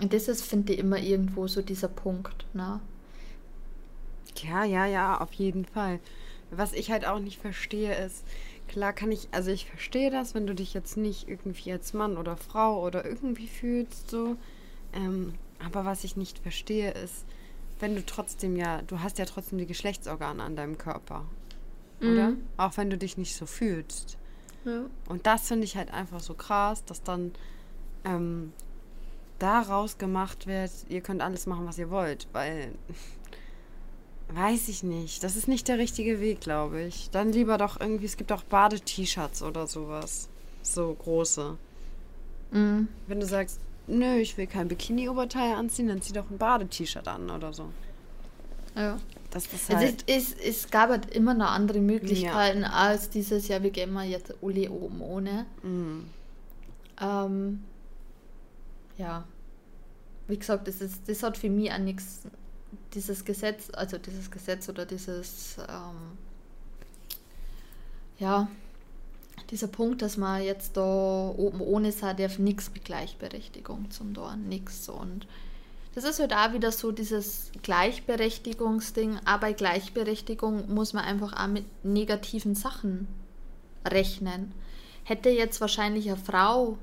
Und 0.00 0.14
das 0.14 0.28
ist, 0.28 0.42
finde 0.42 0.72
ich, 0.72 0.78
immer 0.78 0.98
irgendwo 0.98 1.46
so 1.46 1.60
dieser 1.60 1.88
Punkt. 1.88 2.46
Na? 2.54 2.76
Ne? 2.76 2.80
Ja, 4.42 4.64
ja, 4.64 4.86
ja, 4.86 5.20
auf 5.20 5.32
jeden 5.34 5.64
Fall. 5.66 6.00
Was 6.50 6.72
ich 6.72 6.90
halt 6.90 7.06
auch 7.06 7.18
nicht 7.18 7.40
verstehe, 7.40 7.94
ist, 7.94 8.24
klar 8.68 8.92
kann 8.92 9.12
ich, 9.12 9.28
also 9.32 9.50
ich 9.50 9.66
verstehe 9.66 10.10
das, 10.10 10.34
wenn 10.34 10.46
du 10.46 10.54
dich 10.54 10.72
jetzt 10.72 10.96
nicht 10.96 11.28
irgendwie 11.28 11.72
als 11.72 11.92
Mann 11.92 12.16
oder 12.16 12.36
Frau 12.36 12.84
oder 12.84 13.04
irgendwie 13.04 13.48
fühlst, 13.48 14.10
so. 14.10 14.36
Ähm, 14.92 15.34
aber 15.64 15.84
was 15.84 16.04
ich 16.04 16.16
nicht 16.16 16.38
verstehe, 16.38 16.90
ist, 16.92 17.24
wenn 17.78 17.94
du 17.94 18.04
trotzdem 18.04 18.56
ja, 18.56 18.82
du 18.82 19.00
hast 19.00 19.18
ja 19.18 19.24
trotzdem 19.24 19.58
die 19.58 19.66
Geschlechtsorgane 19.66 20.42
an 20.42 20.56
deinem 20.56 20.78
Körper. 20.78 21.24
Oder? 22.00 22.30
Mhm. 22.30 22.42
Auch 22.56 22.76
wenn 22.76 22.90
du 22.90 22.96
dich 22.96 23.18
nicht 23.18 23.36
so 23.36 23.46
fühlst. 23.46 24.16
Ja. 24.64 24.84
Und 25.08 25.26
das 25.26 25.48
finde 25.48 25.64
ich 25.64 25.76
halt 25.76 25.92
einfach 25.92 26.20
so 26.20 26.34
krass, 26.34 26.84
dass 26.84 27.02
dann 27.02 27.32
ähm, 28.04 28.52
daraus 29.38 29.98
gemacht 29.98 30.46
wird, 30.46 30.70
ihr 30.88 31.00
könnt 31.00 31.22
alles 31.22 31.46
machen, 31.46 31.66
was 31.66 31.78
ihr 31.78 31.90
wollt, 31.90 32.28
weil 32.32 32.72
Weiß 34.32 34.68
ich 34.68 34.82
nicht. 34.82 35.24
Das 35.24 35.34
ist 35.34 35.48
nicht 35.48 35.66
der 35.66 35.78
richtige 35.78 36.20
Weg, 36.20 36.40
glaube 36.40 36.82
ich. 36.82 37.10
Dann 37.10 37.32
lieber 37.32 37.58
doch 37.58 37.80
irgendwie, 37.80 38.06
es 38.06 38.16
gibt 38.16 38.30
auch 38.30 38.44
Bade-T-Shirts 38.44 39.42
oder 39.42 39.66
sowas. 39.66 40.28
So 40.62 40.94
große. 40.94 41.56
Mhm. 42.52 42.88
Wenn 43.06 43.20
du 43.20 43.26
sagst, 43.26 43.60
nö, 43.90 44.16
ich 44.16 44.36
will 44.36 44.46
kein 44.46 44.68
Bikini-Oberteil 44.68 45.54
anziehen, 45.54 45.88
dann 45.88 46.02
zieh 46.02 46.12
doch 46.12 46.30
ein 46.30 46.38
Bade-T-Shirt 46.38 47.06
an 47.08 47.30
oder 47.30 47.52
so. 47.52 47.70
Ja. 48.76 48.98
Das 49.30 49.46
ist 49.46 49.72
halt 49.72 50.04
es, 50.06 50.32
ist, 50.32 50.40
es, 50.40 50.70
gab 50.70 50.90
halt 50.90 51.14
immer 51.14 51.34
noch 51.34 51.50
andere 51.50 51.78
Möglichkeiten 51.78 52.62
ja. 52.62 52.70
als 52.70 53.10
dieses 53.10 53.46
Jahr, 53.46 53.62
wir 53.62 53.70
gehen 53.70 53.92
mal 53.92 54.06
jetzt 54.06 54.34
Uli 54.40 54.68
oben 54.68 55.00
ohne. 55.00 55.46
Mhm. 55.62 56.10
Ähm, 57.00 57.62
ja. 58.98 59.24
Wie 60.26 60.36
gesagt, 60.36 60.66
das, 60.66 60.80
ist, 60.80 61.08
das 61.08 61.22
hat 61.22 61.38
für 61.38 61.48
mich 61.48 61.72
auch 61.72 61.78
nichts 61.78 62.22
dieses 62.94 63.24
Gesetz, 63.24 63.68
also 63.72 63.98
dieses 63.98 64.30
Gesetz 64.30 64.68
oder 64.68 64.84
dieses, 64.84 65.56
ähm, 65.58 66.18
ja, 68.18 68.48
dieser 69.50 69.66
Punkt, 69.66 70.02
dass 70.02 70.16
man 70.16 70.42
jetzt 70.42 70.76
da 70.76 71.28
oben 71.36 71.60
ohne 71.60 71.92
sein 71.92 72.16
darf, 72.16 72.38
nichts 72.38 72.70
mit 72.72 72.84
Gleichberechtigung 72.84 73.90
zum 73.90 74.14
Dorn, 74.14 74.48
nichts. 74.48 74.88
Und 74.88 75.26
das 75.94 76.04
ist 76.04 76.20
halt 76.20 76.32
auch 76.32 76.52
wieder 76.52 76.70
so 76.70 76.92
dieses 76.92 77.50
Gleichberechtigungsding, 77.62 79.18
aber 79.24 79.48
bei 79.48 79.52
Gleichberechtigung 79.52 80.72
muss 80.72 80.92
man 80.92 81.04
einfach 81.04 81.32
auch 81.32 81.48
mit 81.48 81.64
negativen 81.84 82.54
Sachen 82.54 83.08
rechnen. 83.84 84.52
Hätte 85.04 85.30
jetzt 85.30 85.60
wahrscheinlich 85.60 86.08
eine 86.08 86.16
Frau 86.16 86.78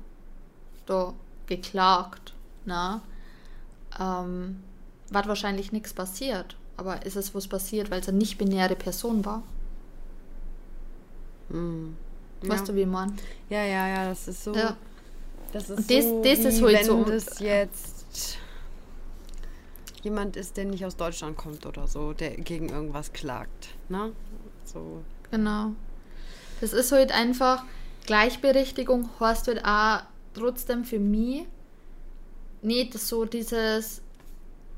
da 0.84 1.14
geklagt, 1.46 2.34
na, 2.66 3.00
ähm, 3.98 4.62
war 5.10 5.26
wahrscheinlich 5.26 5.72
nichts 5.72 5.94
passiert. 5.94 6.56
Aber 6.76 7.04
ist 7.04 7.16
es 7.16 7.34
was 7.34 7.48
passiert, 7.48 7.90
weil 7.90 8.00
es 8.00 8.08
eine 8.08 8.18
nicht-binäre 8.18 8.76
Person 8.76 9.24
war? 9.24 9.42
Mhm. 11.48 11.96
Weißt 12.42 12.68
ja. 12.68 12.72
du, 12.72 12.76
wie 12.76 12.86
man? 12.86 13.16
Ja, 13.48 13.64
ja, 13.64 13.88
ja, 13.88 14.08
das 14.08 14.28
ist 14.28 14.44
so. 14.44 14.54
Ja. 14.54 14.76
Das 15.52 15.70
ist 15.70 15.78
Und 15.78 15.90
das- 15.90 16.04
so, 16.04 16.22
das 16.22 16.38
ist 16.40 16.60
wie 16.60 16.64
halt 16.64 16.76
wenn 16.78 16.84
so- 16.84 17.04
das 17.04 17.38
jetzt 17.40 18.38
jemand 20.02 20.36
ist, 20.36 20.56
der 20.56 20.64
nicht 20.66 20.84
aus 20.84 20.96
Deutschland 20.96 21.36
kommt 21.36 21.66
oder 21.66 21.86
so, 21.86 22.12
der 22.12 22.30
gegen 22.36 22.68
irgendwas 22.68 23.12
klagt. 23.12 23.68
Ne? 23.88 24.12
So. 24.64 25.02
Genau. 25.30 25.72
Das 26.60 26.72
ist 26.72 26.92
halt 26.92 27.12
einfach, 27.12 27.64
Gleichberechtigung 28.06 29.08
heißt 29.20 29.48
halt 29.48 29.64
auch 29.64 30.02
trotzdem 30.34 30.84
für 30.84 30.98
mich 30.98 31.46
nicht 32.62 32.94
so 32.98 33.24
dieses, 33.24 34.02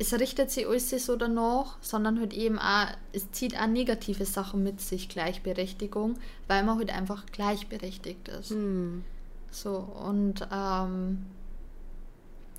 es 0.00 0.14
richtet 0.14 0.50
sich 0.50 0.66
alles 0.66 0.88
so 0.88 1.14
danach, 1.14 1.76
sondern 1.82 2.20
halt 2.20 2.32
eben 2.32 2.58
auch, 2.58 2.86
es 3.12 3.30
zieht 3.32 3.54
auch 3.54 3.66
negative 3.66 4.24
Sachen 4.24 4.62
mit 4.62 4.80
sich, 4.80 5.10
Gleichberechtigung, 5.10 6.16
weil 6.48 6.64
man 6.64 6.78
halt 6.78 6.90
einfach 6.90 7.26
gleichberechtigt 7.26 8.28
ist. 8.28 8.48
Hm. 8.48 9.04
So, 9.50 9.76
und 9.76 10.48
ähm, 10.50 11.26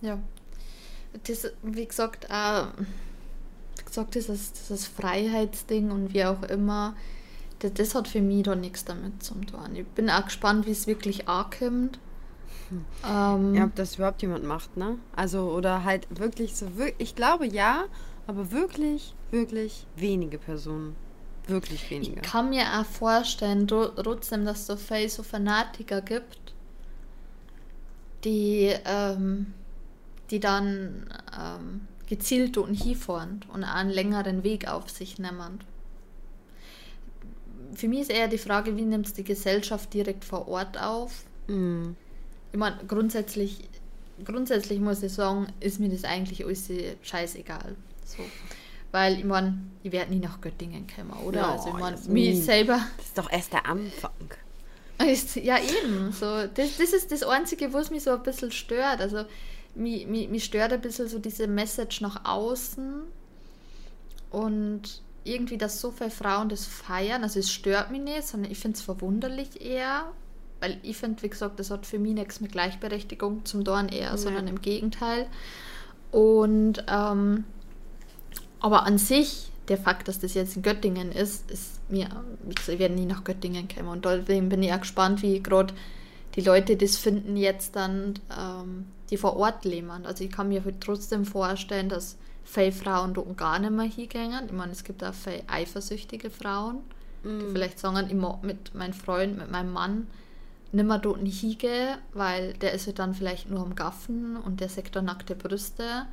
ja, 0.02 0.20
das, 1.24 1.52
wie 1.64 1.86
gesagt, 1.88 2.26
äh, 2.26 2.64
wie 3.78 3.86
gesagt, 3.86 4.14
dieses, 4.14 4.54
dieses 4.54 4.86
Freiheitsding 4.86 5.90
und 5.90 6.14
wie 6.14 6.26
auch 6.26 6.44
immer, 6.44 6.96
das, 7.58 7.74
das 7.74 7.96
hat 7.96 8.08
für 8.08 8.22
mich 8.22 8.44
da 8.44 8.54
nichts 8.54 8.86
damit 8.86 9.24
zu 9.24 9.34
tun. 9.34 9.76
Ich 9.76 9.88
bin 9.88 10.12
auch 10.12 10.26
gespannt, 10.26 10.68
wie 10.68 10.72
es 10.72 10.86
wirklich 10.86 11.28
ankommt. 11.28 11.98
Ähm, 13.08 13.56
Ja, 13.56 13.66
ob 13.66 13.76
das 13.76 13.96
überhaupt 13.96 14.22
jemand 14.22 14.44
macht, 14.44 14.78
ne? 14.78 14.98
Also, 15.16 15.52
oder 15.52 15.84
halt 15.84 16.08
wirklich 16.20 16.56
so, 16.56 16.68
ich 16.98 17.16
glaube 17.16 17.48
ja, 17.48 17.86
aber 18.28 18.52
wirklich, 18.52 19.14
wirklich 19.32 19.86
wenige 19.96 20.38
Personen. 20.38 20.96
Wirklich 21.48 21.90
wenige. 21.90 22.12
Ich 22.16 22.22
kann 22.22 22.50
mir 22.50 22.64
auch 22.80 22.86
vorstellen, 22.86 23.68
tro- 23.68 23.92
trotzdem, 24.02 24.46
dass 24.46 24.60
es 24.60 24.68
so 24.68 24.76
viele 24.78 25.10
so 25.10 25.24
Fanatiker 25.24 26.02
gibt, 26.02 26.54
die, 28.24 28.74
ähm, 28.86 29.54
die 30.30 30.40
dann 30.40 31.10
ähm, 31.38 31.88
gezielt 32.08 32.58
und 32.58 32.74
hinfahren 32.76 33.42
und 33.54 33.64
einen 33.64 33.90
längeren 33.90 34.44
Weg 34.44 34.68
auf 34.68 34.90
sich 34.90 35.18
nehmen. 35.18 35.60
Für 37.74 37.88
mich 37.88 38.02
ist 38.02 38.12
eher 38.12 38.28
die 38.28 38.38
Frage, 38.38 38.76
wie 38.78 38.82
nimmt 38.84 39.08
es 39.08 39.14
die 39.14 39.24
Gesellschaft 39.24 39.94
direkt 39.94 40.26
vor 40.26 40.48
Ort 40.48 40.80
auf? 40.82 41.24
Hm. 41.48 41.96
Ich 42.52 42.58
meine, 42.58 42.78
grundsätzlich, 42.88 43.60
grundsätzlich 44.26 44.80
muss 44.80 45.04
ich 45.04 45.14
sagen, 45.14 45.48
ist 45.60 45.80
mir 45.80 45.90
das 45.90 46.04
eigentlich 46.04 46.46
alles 46.46 46.70
scheißegal. 47.02 47.76
So. 48.06 48.24
Weil 48.92 49.20
ich 49.20 49.24
meine, 49.24 49.58
ich 49.84 49.92
werde 49.92 50.12
nie 50.12 50.20
nach 50.20 50.42
Göttingen 50.42 50.86
kommen, 50.88 51.12
oder? 51.26 51.40
Ja, 51.40 51.52
also 51.54 51.70
ich 51.70 51.76
meine, 51.76 51.96
das 51.96 52.08
mich 52.08 52.44
selber 52.44 52.80
Das 52.98 53.08
ist 53.08 53.18
doch 53.18 53.32
erst 53.32 53.54
der 53.54 53.66
Anfang. 53.66 54.12
ist, 55.08 55.36
ja, 55.36 55.58
eben. 55.58 56.12
So, 56.12 56.26
das, 56.26 56.78
das 56.78 56.94
ist 56.94 57.12
das 57.12 57.24
Einzige, 57.24 57.74
was 57.74 57.90
mich 57.90 58.04
so 58.04 58.12
ein 58.12 58.24
bisschen 58.24 58.52
stört. 58.52 59.02
Also, 59.02 59.24
mich, 59.76 60.08
mich, 60.08 60.30
mich 60.30 60.44
stört 60.44 60.74
ein 60.74 60.82
bisschen 60.82 61.08
so 61.08 61.20
diese 61.20 61.48
Message 61.48 62.02
nach 62.02 62.26
außen. 62.26 63.02
Und 64.30 65.02
irgendwie, 65.24 65.58
dass 65.58 65.80
so 65.80 65.92
viele 65.92 66.12
Frauen 66.12 66.50
das 66.50 66.66
feiern. 66.66 67.24
Also, 67.24 67.40
es 67.40 67.52
stört 67.52 67.92
mich 67.92 68.02
nicht, 68.02 68.28
sondern 68.28 68.52
ich 68.52 68.60
finde 68.60 68.78
es 68.78 68.84
verwunderlich 68.84 69.62
eher. 69.62 70.12
Weil 70.62 70.78
ich 70.84 70.96
finde, 70.96 71.22
wie 71.24 71.30
gesagt, 71.30 71.60
das 71.60 71.72
hat 71.72 71.86
für 71.86 72.00
mich 72.00 72.14
nichts 72.14 72.40
mit 72.40 72.52
Gleichberechtigung 72.52 73.44
zum 73.46 73.64
Dorn 73.64 73.90
eher, 73.90 74.16
sondern 74.18 74.48
im 74.48 74.62
Gegenteil. 74.62 75.26
Und, 76.12 76.86
ähm, 76.88 77.46
aber 78.60 78.86
an 78.86 78.98
sich, 78.98 79.52
der 79.68 79.78
Fakt, 79.78 80.08
dass 80.08 80.20
das 80.20 80.36
jetzt 80.36 80.56
in 80.56 80.62
Göttingen 80.62 81.12
ist, 81.12 81.50
ist 81.50 81.80
mir, 81.90 82.10
ich 82.48 82.68
werde 82.80 82.94
nie 82.94 83.06
nach 83.06 83.24
Göttingen 83.24 83.68
kommen. 83.68 83.90
Und 83.90 84.06
deswegen 84.06 84.50
bin 84.50 84.62
ich 84.62 84.72
auch 84.72 84.82
gespannt, 84.82 85.24
wie 85.24 85.42
gerade 85.42 85.74
die 86.36 86.42
Leute 86.42 86.78
das 86.78 86.98
finden 86.98 87.36
jetzt 87.38 87.76
dann, 87.76 88.20
ähm, 88.38 88.86
die 89.10 89.18
vor 89.18 89.38
Ort 89.38 89.66
leben. 89.66 89.90
Also 90.06 90.24
ich 90.24 90.32
kann 90.32 90.50
mir 90.50 90.64
halt 90.64 90.80
trotzdem 90.80 91.26
vorstellen, 91.26 91.90
dass 91.90 92.18
viele 92.44 92.72
Frauen 92.72 93.14
da 93.14 93.22
gar 93.36 93.60
nicht 93.60 93.72
mehr 93.72 93.86
hingehen. 93.86 94.46
Ich 94.46 94.52
meine, 94.52 94.72
es 94.72 94.84
gibt 94.84 95.04
auch 95.04 95.14
viele 95.14 95.44
eifersüchtige 95.48 96.30
Frauen, 96.30 96.80
die 97.24 97.52
vielleicht 97.52 97.80
sagen, 97.80 98.08
ich 98.08 98.16
mag 98.16 98.44
mit 98.44 98.74
meinem 98.74 98.94
Freund, 98.94 99.38
mit 99.38 99.52
meinem 99.52 99.74
Mann 99.74 100.08
nicht 100.72 100.88
mehr 100.88 101.00
dort 101.00 101.22
nicht 101.22 101.42
hingehen, 101.42 101.98
weil 102.14 102.54
der 102.54 102.74
ist 102.74 102.88
halt 102.88 103.00
dann 103.00 103.14
vielleicht 103.14 103.50
nur 103.50 103.62
am 103.62 103.76
Gaffen 103.76 104.38
und 104.38 104.62
der 104.62 104.70
sagt 104.70 104.96
dann 104.96 105.06
nackte 105.06 105.36
Brüste. 105.36 106.06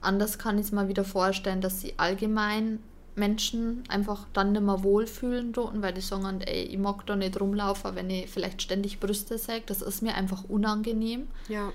Anders 0.00 0.38
kann 0.38 0.58
ich 0.58 0.66
es 0.66 0.72
mal 0.72 0.88
wieder 0.88 1.04
vorstellen, 1.04 1.60
dass 1.60 1.80
sie 1.80 1.94
allgemein 1.96 2.78
Menschen 3.16 3.82
einfach 3.88 4.26
dann 4.32 4.52
nicht 4.52 4.62
mehr 4.62 4.84
wohlfühlen 4.84 5.52
dort, 5.52 5.82
weil 5.82 5.92
die 5.92 6.00
sagen, 6.00 6.40
ey, 6.40 6.62
ich 6.62 6.78
mag 6.78 7.04
da 7.06 7.16
nicht 7.16 7.40
rumlaufen, 7.40 7.96
wenn 7.96 8.08
ich 8.08 8.30
vielleicht 8.30 8.62
ständig 8.62 9.00
Brüste 9.00 9.36
sage. 9.36 9.62
Das 9.66 9.82
ist 9.82 10.02
mir 10.02 10.14
einfach 10.14 10.44
unangenehm. 10.44 11.26
Ja. 11.48 11.72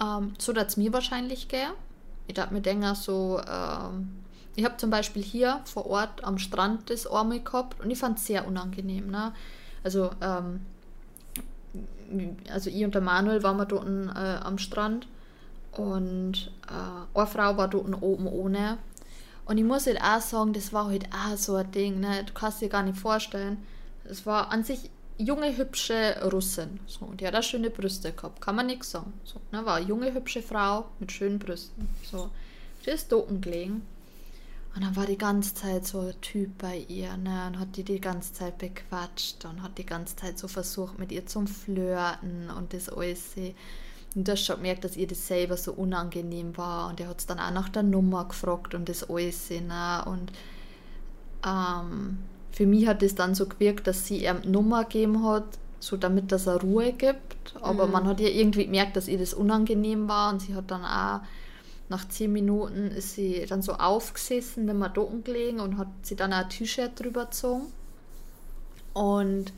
Ähm, 0.00 0.34
so 0.38 0.52
dass 0.52 0.68
es 0.68 0.76
mir 0.76 0.92
wahrscheinlich 0.92 1.48
gehen. 1.48 1.72
Ich 2.28 2.34
darf 2.34 2.52
mir 2.52 2.60
denken, 2.60 2.94
so, 2.94 3.40
ähm, 3.40 4.12
ich 4.54 4.64
habe 4.64 4.76
zum 4.76 4.90
Beispiel 4.90 5.22
hier 5.22 5.60
vor 5.64 5.86
Ort 5.86 6.22
am 6.22 6.38
Strand 6.38 6.88
das 6.88 7.06
einmal 7.06 7.40
gehabt 7.40 7.82
und 7.82 7.90
ich 7.90 7.98
fand 7.98 8.18
es 8.18 8.26
sehr 8.26 8.46
unangenehm. 8.46 9.10
Ne? 9.10 9.32
Also, 9.82 10.10
ähm, 10.20 10.60
also 12.50 12.70
ich 12.70 12.84
und 12.84 12.94
der 12.94 13.02
Manuel 13.02 13.42
waren 13.42 13.56
wir 13.56 13.66
dort 13.66 13.86
äh, 13.86 14.36
am 14.42 14.58
Strand 14.58 15.06
und 15.72 16.52
äh, 16.68 17.18
eine 17.18 17.26
Frau 17.26 17.56
war 17.56 17.68
dort 17.68 18.02
oben 18.02 18.26
ohne. 18.26 18.78
Und 19.44 19.58
ich 19.58 19.64
muss 19.64 19.86
halt 19.86 20.00
auch 20.00 20.20
sagen, 20.20 20.52
das 20.52 20.72
war 20.72 20.86
halt 20.86 21.06
auch 21.12 21.36
so 21.36 21.56
ein 21.56 21.70
Ding, 21.72 22.00
ne? 22.00 22.24
du 22.24 22.32
kannst 22.32 22.60
dir 22.60 22.68
gar 22.68 22.82
nicht 22.82 22.98
vorstellen. 22.98 23.58
Es 24.04 24.24
war 24.24 24.50
an 24.50 24.62
sich 24.64 24.90
junge, 25.18 25.56
hübsche 25.56 26.16
Russin. 26.30 26.80
So, 26.86 27.06
und 27.06 27.20
die 27.20 27.26
hat 27.26 27.34
auch 27.34 27.42
schöne 27.42 27.70
Brüste 27.70 28.12
gehabt, 28.12 28.40
kann 28.40 28.56
man 28.56 28.66
nichts 28.66 28.90
sagen. 28.90 29.12
So, 29.24 29.40
ne? 29.50 29.64
War 29.64 29.76
eine 29.76 29.86
junge, 29.86 30.12
hübsche 30.12 30.42
Frau 30.42 30.86
mit 30.98 31.12
schönen 31.12 31.38
Brüsten. 31.38 31.88
So, 32.10 32.30
die 32.84 32.90
ist 32.90 33.10
dort 33.10 33.42
gelegen. 33.42 33.82
Und 34.74 34.84
dann 34.84 34.96
war 34.96 35.04
die 35.04 35.18
ganze 35.18 35.54
Zeit 35.54 35.86
so 35.86 36.00
ein 36.00 36.20
Typ 36.22 36.56
bei 36.58 36.78
ihr, 36.88 37.16
ne? 37.18 37.46
Und 37.46 37.58
hat 37.58 37.76
die 37.76 37.84
die 37.84 38.00
ganze 38.00 38.32
Zeit 38.32 38.56
bequatscht 38.56 39.44
und 39.44 39.62
hat 39.62 39.76
die 39.76 39.84
ganze 39.84 40.16
Zeit 40.16 40.38
so 40.38 40.48
versucht, 40.48 40.98
mit 40.98 41.12
ihr 41.12 41.26
zum 41.26 41.46
Flirten 41.46 42.50
und 42.56 42.72
das 42.72 42.88
alles. 42.88 43.34
Und 44.14 44.28
du 44.28 44.32
hast 44.32 44.44
schon 44.44 44.56
gemerkt, 44.56 44.84
dass 44.84 44.96
ihr 44.96 45.06
das 45.06 45.26
selber 45.26 45.58
so 45.58 45.72
unangenehm 45.72 46.56
war. 46.56 46.88
Und 46.88 47.00
er 47.00 47.08
hat 47.08 47.20
es 47.20 47.26
dann 47.26 47.38
auch 47.38 47.50
nach 47.50 47.68
der 47.68 47.82
Nummer 47.82 48.24
gefragt 48.24 48.74
und 48.74 48.88
das 48.88 49.08
alles. 49.08 49.50
Ne? 49.50 50.04
Und 50.06 50.32
ähm, 51.46 52.18
für 52.50 52.66
mich 52.66 52.86
hat 52.86 53.02
es 53.02 53.14
dann 53.14 53.34
so 53.34 53.46
gewirkt, 53.46 53.86
dass 53.86 54.06
sie 54.06 54.24
ihm 54.24 54.40
die 54.42 54.48
Nummer 54.48 54.84
gegeben 54.84 55.22
hat, 55.24 55.44
so 55.80 55.98
damit 55.98 56.32
dass 56.32 56.46
er 56.46 56.60
Ruhe 56.60 56.92
gibt. 56.92 57.54
Aber 57.60 57.86
man 57.86 58.06
hat 58.06 58.20
ja 58.20 58.28
irgendwie 58.28 58.64
gemerkt, 58.64 58.96
dass 58.96 59.08
ihr 59.08 59.18
das 59.18 59.34
unangenehm 59.34 60.08
war. 60.08 60.32
Und 60.32 60.40
sie 60.40 60.54
hat 60.54 60.70
dann 60.70 60.84
auch 60.84 61.20
nach 61.88 62.08
zehn 62.08 62.32
Minuten 62.32 62.90
ist 62.90 63.14
sie 63.14 63.44
dann 63.46 63.62
so 63.62 63.74
aufgesessen, 63.74 64.64
nicht 64.64 64.74
mehr 64.74 64.88
da 64.88 65.06
gelegen 65.24 65.60
und 65.60 65.78
hat 65.78 65.88
sie 66.02 66.16
dann 66.16 66.32
ein 66.32 66.48
T-Shirt 66.48 66.98
drüber 66.98 67.26
gezogen. 67.26 67.66
Und 68.94 69.52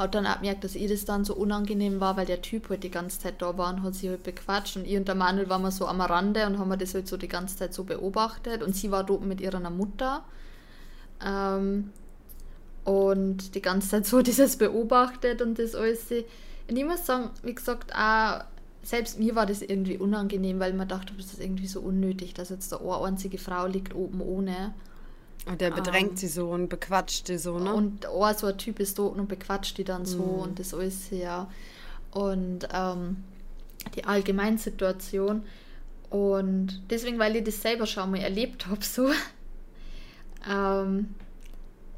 hat 0.00 0.14
dann 0.14 0.26
auch 0.26 0.36
gemerkt, 0.36 0.64
dass 0.64 0.74
ihr 0.76 0.88
das 0.88 1.04
dann 1.04 1.26
so 1.26 1.34
unangenehm 1.34 2.00
war, 2.00 2.16
weil 2.16 2.24
der 2.24 2.40
Typ 2.40 2.70
halt 2.70 2.82
die 2.82 2.90
ganze 2.90 3.20
Zeit 3.20 3.42
da 3.42 3.58
war 3.58 3.74
und 3.74 3.82
hat 3.82 3.94
sie 3.94 4.08
halt 4.08 4.22
bequatscht. 4.22 4.76
Und 4.76 4.86
ich 4.86 4.96
und 4.96 5.06
der 5.06 5.14
Manuel 5.14 5.50
waren 5.50 5.60
wir 5.60 5.70
so 5.70 5.86
am 5.86 6.00
Rande 6.00 6.46
und 6.46 6.58
haben 6.58 6.78
das 6.78 6.94
halt 6.94 7.06
so 7.06 7.18
die 7.18 7.28
ganze 7.28 7.56
Zeit 7.58 7.74
so 7.74 7.84
beobachtet. 7.84 8.62
Und 8.62 8.74
sie 8.74 8.90
war 8.90 9.08
oben 9.10 9.28
mit 9.28 9.42
ihrer 9.42 9.68
Mutter. 9.68 10.24
Ähm, 11.22 11.92
und 12.84 13.54
die 13.54 13.60
ganze 13.60 13.90
Zeit 13.90 14.06
so 14.06 14.22
dieses 14.22 14.56
beobachtet 14.56 15.42
und 15.42 15.58
das 15.58 15.74
alles. 15.74 16.10
Und 16.10 16.76
ich 16.76 16.84
muss 16.84 17.04
sagen, 17.04 17.30
wie 17.42 17.54
gesagt, 17.54 17.94
auch 17.94 18.40
selbst 18.90 19.20
mir 19.20 19.36
war 19.36 19.46
das 19.46 19.62
irgendwie 19.62 19.96
unangenehm, 19.98 20.58
weil 20.58 20.72
man 20.72 20.88
dachte, 20.88 21.14
das 21.16 21.26
ist 21.26 21.40
irgendwie 21.40 21.68
so 21.68 21.80
unnötig, 21.80 22.34
dass 22.34 22.48
jetzt 22.48 22.74
eine 22.74 23.00
einzige 23.00 23.38
Frau 23.38 23.66
liegt 23.66 23.94
oben 23.94 24.20
ohne. 24.20 24.74
Und 25.46 25.60
der 25.60 25.70
bedrängt 25.70 26.18
sie 26.18 26.26
so 26.26 26.50
und 26.50 26.68
bequatscht 26.68 27.28
sie 27.28 27.38
so, 27.38 27.60
ne? 27.60 27.72
Und 27.72 28.08
oh, 28.12 28.26
so 28.36 28.48
ein 28.48 28.58
Typ 28.58 28.80
ist 28.80 28.98
dort 28.98 29.16
und 29.16 29.28
bequatscht 29.28 29.78
die 29.78 29.84
dann 29.84 30.04
so 30.04 30.18
Mhm. 30.18 30.40
und 30.40 30.58
das 30.58 30.74
alles, 30.74 31.08
ja. 31.10 31.48
Und 32.10 32.68
ähm, 32.74 33.18
die 33.94 34.04
Allgemeinsituation. 34.04 35.44
Und 36.10 36.82
deswegen, 36.90 37.20
weil 37.20 37.36
ich 37.36 37.44
das 37.44 37.62
selber 37.62 37.86
schon 37.86 38.10
mal 38.10 38.18
erlebt 38.18 38.66
habe, 38.66 38.84
so, 38.84 39.08
ähm, 40.50 41.14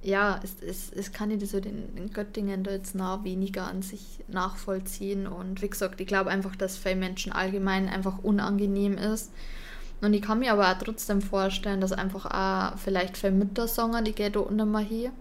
ja, 0.02 0.40
es, 0.42 0.56
es, 0.66 0.92
es 0.92 1.12
kann 1.12 1.30
ich 1.30 1.52
halt 1.52 1.66
in, 1.66 1.96
in 1.96 2.10
Göttingen 2.12 2.64
da 2.64 2.72
jetzt 2.72 2.94
nah 2.94 3.22
weniger 3.24 3.66
an 3.68 3.82
sich 3.82 4.20
nachvollziehen. 4.28 5.26
Und 5.26 5.62
wie 5.62 5.68
gesagt, 5.68 6.00
ich 6.00 6.06
glaube 6.06 6.30
einfach, 6.30 6.56
dass 6.56 6.76
für 6.76 6.94
Menschen 6.94 7.32
allgemein 7.32 7.88
einfach 7.88 8.18
unangenehm 8.22 8.98
ist. 8.98 9.30
Und 10.00 10.14
ich 10.14 10.22
kann 10.22 10.40
mir 10.40 10.52
aber 10.52 10.68
auch 10.68 10.78
trotzdem 10.78 11.22
vorstellen, 11.22 11.80
dass 11.80 11.92
einfach 11.92 12.26
auch 12.26 12.78
vielleicht 12.78 13.16
für 13.16 13.30
Mütter 13.30 13.68
sagen, 13.68 14.04
die 14.04 14.12
gehen 14.12 14.32
da 14.32 14.40
unten 14.40 14.68
mal 14.70 14.84
hier. 14.84 15.12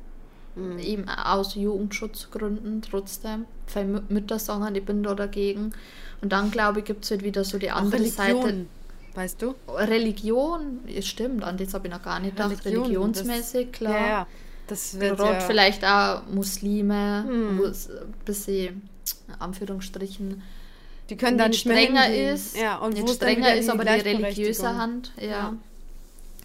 Mhm. 0.56 0.80
Eben 0.80 1.10
aus 1.10 1.54
Jugendschutzgründen 1.54 2.82
trotzdem. 2.82 3.46
Weil 3.74 4.02
Mütter 4.10 4.39
sagen, 4.39 4.74
ich 4.74 4.84
bin 4.84 5.04
da 5.04 5.13
dagegen. 5.13 5.74
Und 6.22 6.32
dann, 6.32 6.50
glaube 6.50 6.80
ich, 6.80 6.86
gibt 6.86 7.04
es 7.04 7.12
halt 7.12 7.24
wieder 7.24 7.44
so 7.44 7.60
die 7.60 7.70
andere 7.70 8.00
Religion, 8.00 8.41
Seite. 8.41 8.65
Weißt 9.13 9.41
du? 9.41 9.54
Religion, 9.67 10.80
stimmt, 11.02 11.44
an 11.44 11.58
das 11.58 11.74
habe 11.76 11.88
ich 11.88 11.94
noch 11.94 12.02
gar 12.02 12.20
nicht 12.20 12.36
gedacht. 12.36 12.65
Religion, 12.65 12.86
Religionsmäßig, 12.86 13.67
das, 13.72 13.78
klar. 13.78 13.94
Ja, 13.94 14.08
ja. 14.08 14.28
Das 14.72 15.02
wird 15.02 15.20
ja. 15.20 15.42
vielleicht 15.42 15.84
auch 15.84 16.22
Muslime, 16.28 17.26
hm. 17.28 17.58
wo 17.58 17.66
es 17.66 17.90
ein 17.90 18.14
bisschen, 18.24 18.90
Anführungsstrichen, 19.38 20.42
die 21.10 21.18
können 21.18 21.38
dann 21.38 21.52
strenger 21.52 22.10
ist, 22.10 22.56
ja, 22.56 22.78
und 22.78 22.94
nicht 22.94 23.10
strenger 23.10 23.54
ist, 23.54 23.70
aber 23.70 23.84
die 23.84 24.00
religiöse 24.00 24.78
Hand, 24.78 25.12
ja, 25.18 25.28
ja. 25.28 25.54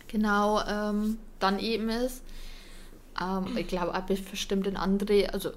genau, 0.08 0.60
ähm, 0.66 1.18
dann 1.38 1.60
eben 1.60 1.88
ist. 1.88 2.20
Ähm, 3.20 3.56
ich 3.56 3.68
glaube, 3.68 3.94
auch 3.94 4.00
bestimmt 4.00 4.66
in 4.66 4.76
andere, 4.76 5.32
also 5.32 5.50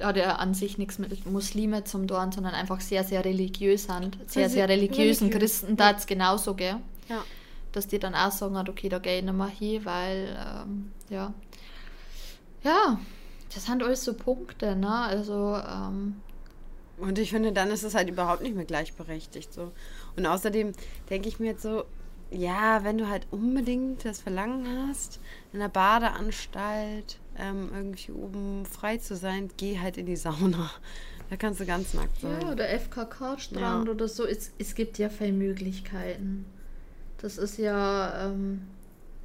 hat 0.00 0.16
er 0.16 0.38
an 0.38 0.54
sich 0.54 0.78
nichts 0.78 1.00
mit 1.00 1.26
Muslime 1.26 1.82
zum 1.82 2.06
Dorn, 2.06 2.30
sondern 2.30 2.54
einfach 2.54 2.80
sehr, 2.80 3.02
sehr 3.02 3.24
religiös 3.24 3.88
sind. 3.88 4.18
Sehr, 4.28 4.48
sehr 4.48 4.68
religiösen 4.68 5.30
religiös. 5.30 5.62
Christen, 5.62 5.76
da 5.76 5.90
es 5.90 6.06
genauso, 6.06 6.54
gell? 6.54 6.76
Ja. 7.08 7.24
Dass 7.72 7.88
die 7.88 7.98
dann 7.98 8.14
auch 8.14 8.30
sagen, 8.30 8.56
okay, 8.68 8.88
da 8.88 8.98
gehe 8.98 9.18
ich 9.18 9.24
nicht 9.24 9.34
mehr 9.34 9.48
hin, 9.48 9.84
weil, 9.84 10.36
ähm, 10.38 10.92
ja. 11.08 11.32
Ja, 12.62 12.98
das 13.52 13.66
sind 13.66 13.82
alles 13.82 14.04
so 14.04 14.14
Punkte, 14.14 14.76
ne? 14.76 14.94
Also, 14.94 15.56
ähm, 15.56 16.20
und 16.98 17.18
ich 17.18 17.30
finde, 17.30 17.52
dann 17.52 17.70
ist 17.70 17.82
es 17.82 17.94
halt 17.94 18.08
überhaupt 18.08 18.42
nicht 18.42 18.54
mehr 18.54 18.64
gleichberechtigt. 18.64 19.52
So. 19.52 19.72
Und 20.16 20.26
außerdem 20.26 20.72
denke 21.10 21.28
ich 21.28 21.40
mir 21.40 21.52
jetzt 21.52 21.62
so, 21.62 21.84
ja, 22.30 22.84
wenn 22.84 22.98
du 22.98 23.08
halt 23.08 23.26
unbedingt 23.30 24.04
das 24.04 24.20
Verlangen 24.20 24.88
hast, 24.88 25.20
in 25.52 25.58
der 25.58 25.68
Badeanstalt 25.68 27.18
ähm, 27.36 27.70
irgendwie 27.74 28.12
oben 28.12 28.64
frei 28.66 28.98
zu 28.98 29.16
sein, 29.16 29.50
geh 29.56 29.78
halt 29.78 29.96
in 29.96 30.06
die 30.06 30.16
Sauna. 30.16 30.70
Da 31.30 31.36
kannst 31.36 31.60
du 31.60 31.66
ganz 31.66 31.94
nackt 31.94 32.20
sein. 32.20 32.40
Ja, 32.42 32.52
oder 32.52 32.68
FKK-Strand 32.68 33.86
ja. 33.86 33.90
oder 33.90 34.06
so. 34.06 34.26
Es, 34.26 34.52
es 34.58 34.74
gibt 34.74 34.98
ja 34.98 35.08
viele 35.08 35.32
Möglichkeiten. 35.32 36.44
Das 37.22 37.38
ist 37.38 37.56
ja, 37.56 38.26
ähm, 38.26 38.62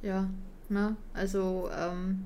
ja, 0.02 0.28
ne? 0.68 0.96
Also, 1.12 1.68
ähm, 1.76 2.24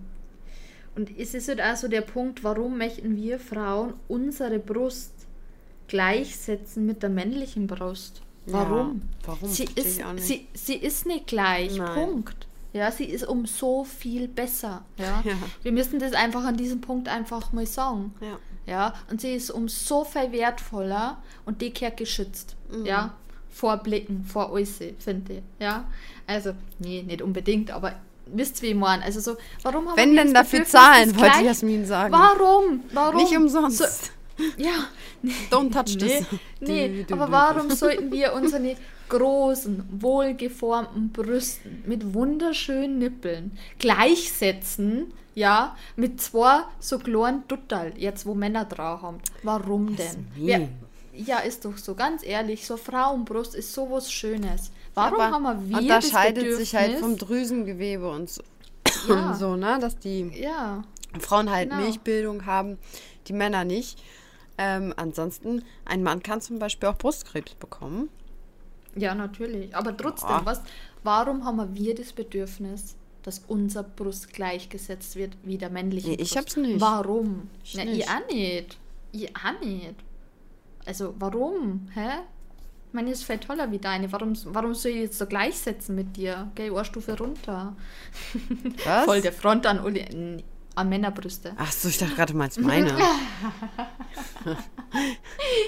und 0.95 1.19
es 1.19 1.33
ist 1.33 1.49
halt 1.49 1.63
auch 1.63 1.77
so 1.77 1.89
der 1.89 2.03
Punkt, 2.03 2.45
warum 2.45 2.77
möchten 2.77 3.17
wir 3.17 3.41
Frauen 3.41 3.95
unsere 4.07 4.59
Brust 4.59 5.15
gleichsetzen 5.89 6.85
mit 6.85 7.03
der 7.03 7.09
männlichen 7.09 7.67
Brust? 7.67 8.21
Warum? 8.47 9.01
Ja, 9.23 9.29
warum? 9.29 9.49
Sie 9.49 9.67
ist, 9.75 10.03
sie, 10.17 10.47
sie 10.53 10.77
ist 10.77 11.07
nicht 11.07 11.27
gleich. 11.27 11.77
Nein. 11.77 11.95
Punkt. 11.95 12.47
Ja, 12.75 12.91
sie 12.91 13.05
ist 13.05 13.27
um 13.27 13.47
so 13.47 13.85
viel 13.85 14.29
besser. 14.29 14.85
Ja? 14.99 15.23
ja? 15.25 15.35
Wir 15.63 15.73
müssen 15.73 15.99
das 15.99 16.13
einfach 16.13 16.45
an 16.45 16.57
diesem 16.59 16.83
Punkt 16.83 17.09
einfach 17.09 17.53
mal 17.53 17.67
sagen. 17.67 18.15
Ja. 18.21 18.39
Ja, 18.65 18.95
und 19.11 19.21
sie 19.21 19.33
ist 19.33 19.51
um 19.51 19.69
so 19.69 20.05
viel 20.05 20.31
wertvoller 20.31 21.21
und 21.45 21.63
die 21.63 21.71
kehrt 21.71 21.97
geschützt. 21.97 22.55
Mhm. 22.71 22.87
Ja, 22.87 23.15
vor 23.53 23.77
Blicken, 23.77 24.25
vor 24.25 24.51
Äußere, 24.51 24.95
finde 24.99 25.35
ich. 25.35 25.43
Ja, 25.61 25.85
also, 26.27 26.53
nee, 26.79 27.03
nicht 27.03 27.23
unbedingt, 27.23 27.71
aber 27.71 27.95
wisst 28.27 28.63
wie 28.63 28.69
ich 28.69 28.75
meine. 28.75 29.03
Also 29.03 29.21
so, 29.21 29.37
warum 29.63 29.89
haben 29.89 29.97
Wenn 29.97 30.17
denn 30.17 30.35
dafür 30.35 30.65
zahlen, 30.65 31.19
wollte 31.19 31.45
Jasmin 31.45 31.85
sagen. 31.85 32.13
Warum? 32.13 32.83
Warum? 32.93 33.17
Nicht 33.17 33.37
umsonst. 33.37 33.79
So, 33.79 34.45
ja. 34.57 34.89
Don't 35.51 35.73
touch 35.73 35.97
this. 35.99 36.25
Nee, 36.61 36.89
nee 36.89 37.07
aber 37.11 37.31
warum 37.31 37.71
sollten 37.71 38.11
wir 38.11 38.33
unsere 38.33 38.77
großen, 39.09 39.85
wohlgeformten 40.01 41.11
Brüsten 41.11 41.85
mit 41.87 42.15
wunderschönen 42.15 42.99
Nippeln 42.99 43.53
gleichsetzen, 43.79 45.13
ja, 45.35 45.77
mit 45.97 46.21
zwei 46.21 46.63
so 46.81 46.99
kleinen 46.99 47.47
Duttal, 47.47 47.93
jetzt 47.97 48.27
wo 48.27 48.35
Männer 48.35 48.65
drauf 48.65 49.03
haben? 49.03 49.19
Warum 49.43 49.95
denn? 49.97 50.27
Wer, 50.37 50.69
ja, 51.13 51.39
ist 51.39 51.65
doch 51.65 51.77
so, 51.77 51.95
ganz 51.95 52.25
ehrlich, 52.25 52.67
so 52.67 52.77
Frauenbrust 52.77 53.55
ist 53.55 53.73
sowas 53.73 54.11
Schönes. 54.11 54.71
Warum 54.95 55.21
aber 55.21 55.49
haben 55.49 55.71
wir 55.71 55.79
unterscheidet 55.79 56.57
sich 56.57 56.75
halt 56.75 56.99
vom 56.99 57.17
Drüsengewebe 57.17 58.11
und 58.11 58.31
so, 58.31 58.43
ja. 59.09 59.31
und 59.31 59.37
so 59.37 59.57
ne, 59.57 59.79
dass 59.81 59.99
die 59.99 60.31
ja. 60.35 60.85
Frauen 61.19 61.51
halt 61.51 61.71
genau. 61.71 61.83
Milchbildung 61.83 62.47
haben, 62.47 62.79
die 63.29 63.33
Männer 63.33 63.65
nicht. 63.65 64.03
Ähm, 64.59 64.93
ansonsten, 64.97 65.65
ein 65.85 66.03
Mann 66.03 66.23
kann 66.23 66.41
zum 66.41 66.59
Beispiel 66.59 66.89
auch 66.89 66.97
Brustkrebs 66.97 67.55
bekommen. 67.55 68.11
Ja, 68.95 69.15
natürlich. 69.15 69.75
Aber 69.75 69.97
trotzdem, 69.97 70.29
ja. 70.29 70.43
was, 70.45 70.61
warum 71.03 71.45
haben 71.45 71.75
wir 71.75 71.95
das 71.95 72.13
Bedürfnis, 72.13 72.97
dass 73.23 73.43
unser 73.49 73.83
Brust 73.83 74.33
gleichgesetzt 74.33 75.17
wird 75.17 75.33
wie 75.43 75.57
der 75.57 75.71
männliche 75.71 76.11
nee, 76.11 76.17
Ich 76.19 76.37
hab's 76.37 76.57
nicht. 76.57 76.81
Warum? 76.81 77.49
Ich, 77.65 77.75
Na, 77.75 77.85
nicht. 77.85 77.99
ich 77.99 78.09
auch 78.09 78.29
nicht. 78.29 78.79
Ich 79.13 79.37
auch 79.37 79.61
nicht. 79.61 79.95
Also, 80.87 81.15
warum? 81.19 81.89
Hä? 81.95 82.21
Meine 82.93 83.11
ist 83.11 83.25
viel 83.25 83.39
toller 83.39 83.71
wie 83.71 83.79
deine. 83.79 84.13
Warum, 84.13 84.35
warum 84.47 84.75
soll 84.75 84.93
ich 84.93 84.99
jetzt 84.99 85.19
so 85.19 85.27
gleichsetzen 85.27 85.95
mit 85.95 86.17
dir? 86.17 86.51
Geh 86.55 86.71
eine 86.71 86.85
Stufe 86.85 87.17
runter. 87.17 87.75
Was? 88.85 89.05
Voll 89.05 89.23
der 89.23 89.33
Front 89.33 89.67
an 89.67 89.81
Uli. 89.81 90.45
An 90.75 90.89
Männerbrüste. 90.89 91.53
Ach 91.57 91.71
so, 91.71 91.89
ich 91.89 91.99
dachte 91.99 92.15
gerade 92.15 92.35
mal, 92.35 92.49
meine. 92.59 92.91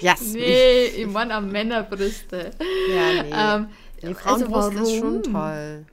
yes. 0.01 0.33
Nee, 0.33 0.85
ich 0.87 1.07
meine 1.07 1.35
an 1.35 1.51
Männerbrüste. 1.51 2.51
Ja, 2.89 3.23
nee. 3.23 3.31
Ähm, 3.33 3.69
die 4.03 4.15
Frauenbrust 4.15 4.77
also 4.77 4.83
ist 4.83 4.99
schon 4.99 5.23
toll. 5.23 5.85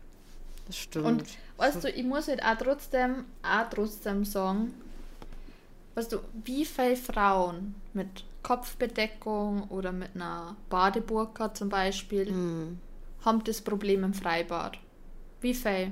Das 0.68 0.78
stimmt. 0.78 1.06
Und 1.06 1.24
weißt 1.58 1.84
du, 1.84 1.90
ich 1.90 2.04
muss 2.06 2.28
halt 2.28 2.42
auch 2.44 2.58
trotzdem, 2.58 3.26
auch 3.44 3.70
trotzdem 3.70 4.24
sagen, 4.24 4.74
weißt 5.96 6.14
du, 6.14 6.20
wie 6.44 6.66
viele 6.66 6.96
Frauen 6.96 7.76
mit 7.94 8.26
Kopfbedeckung 8.44 9.64
oder 9.70 9.92
mit 9.92 10.16
einer 10.16 10.56
Badeburka 10.70 11.54
zum 11.54 11.70
Beispiel 11.70 12.32
mm. 12.32 12.80
haben 13.24 13.44
das 13.44 13.62
Problem 13.62 14.04
im 14.04 14.14
Freibad? 14.14 14.78
Wie 15.42 15.54
viele? 15.54 15.92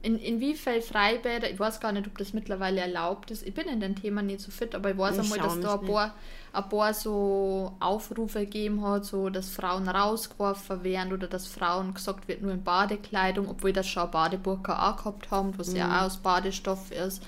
In, 0.00 0.16
in 0.16 0.38
wie 0.38 0.54
viel 0.54 0.80
Freibäder, 0.80 1.50
ich 1.50 1.58
weiß 1.58 1.80
gar 1.80 1.90
nicht, 1.90 2.06
ob 2.06 2.16
das 2.18 2.32
mittlerweile 2.32 2.80
erlaubt 2.80 3.32
ist. 3.32 3.44
Ich 3.44 3.52
bin 3.52 3.66
in 3.66 3.80
dem 3.80 3.96
Thema 3.96 4.22
nicht 4.22 4.40
so 4.40 4.52
fit, 4.52 4.76
aber 4.76 4.92
ich 4.92 4.98
weiß 4.98 5.16
ich 5.16 5.22
einmal, 5.24 5.38
dass 5.40 5.60
da 5.60 5.74
ein 5.74 5.86
paar, 5.86 6.14
ein 6.52 6.68
paar 6.68 6.94
so 6.94 7.72
Aufrufe 7.80 8.40
gegeben 8.40 8.80
hat, 8.86 9.04
so 9.04 9.28
dass 9.28 9.50
Frauen 9.50 9.88
rausgeworfen 9.88 10.84
werden 10.84 11.12
oder 11.12 11.26
dass 11.26 11.48
Frauen 11.48 11.94
gesagt 11.94 12.28
wird, 12.28 12.42
nur 12.42 12.52
in 12.52 12.62
Badekleidung, 12.62 13.48
obwohl 13.48 13.72
das 13.72 13.88
schon 13.88 14.08
Badeburka 14.08 14.88
auch 14.88 14.98
gehabt 14.98 15.32
haben, 15.32 15.58
was 15.58 15.70
mhm. 15.70 15.76
ja 15.78 15.98
auch 15.98 16.06
aus 16.06 16.18
Badestoff 16.18 16.92
ist. 16.92 17.20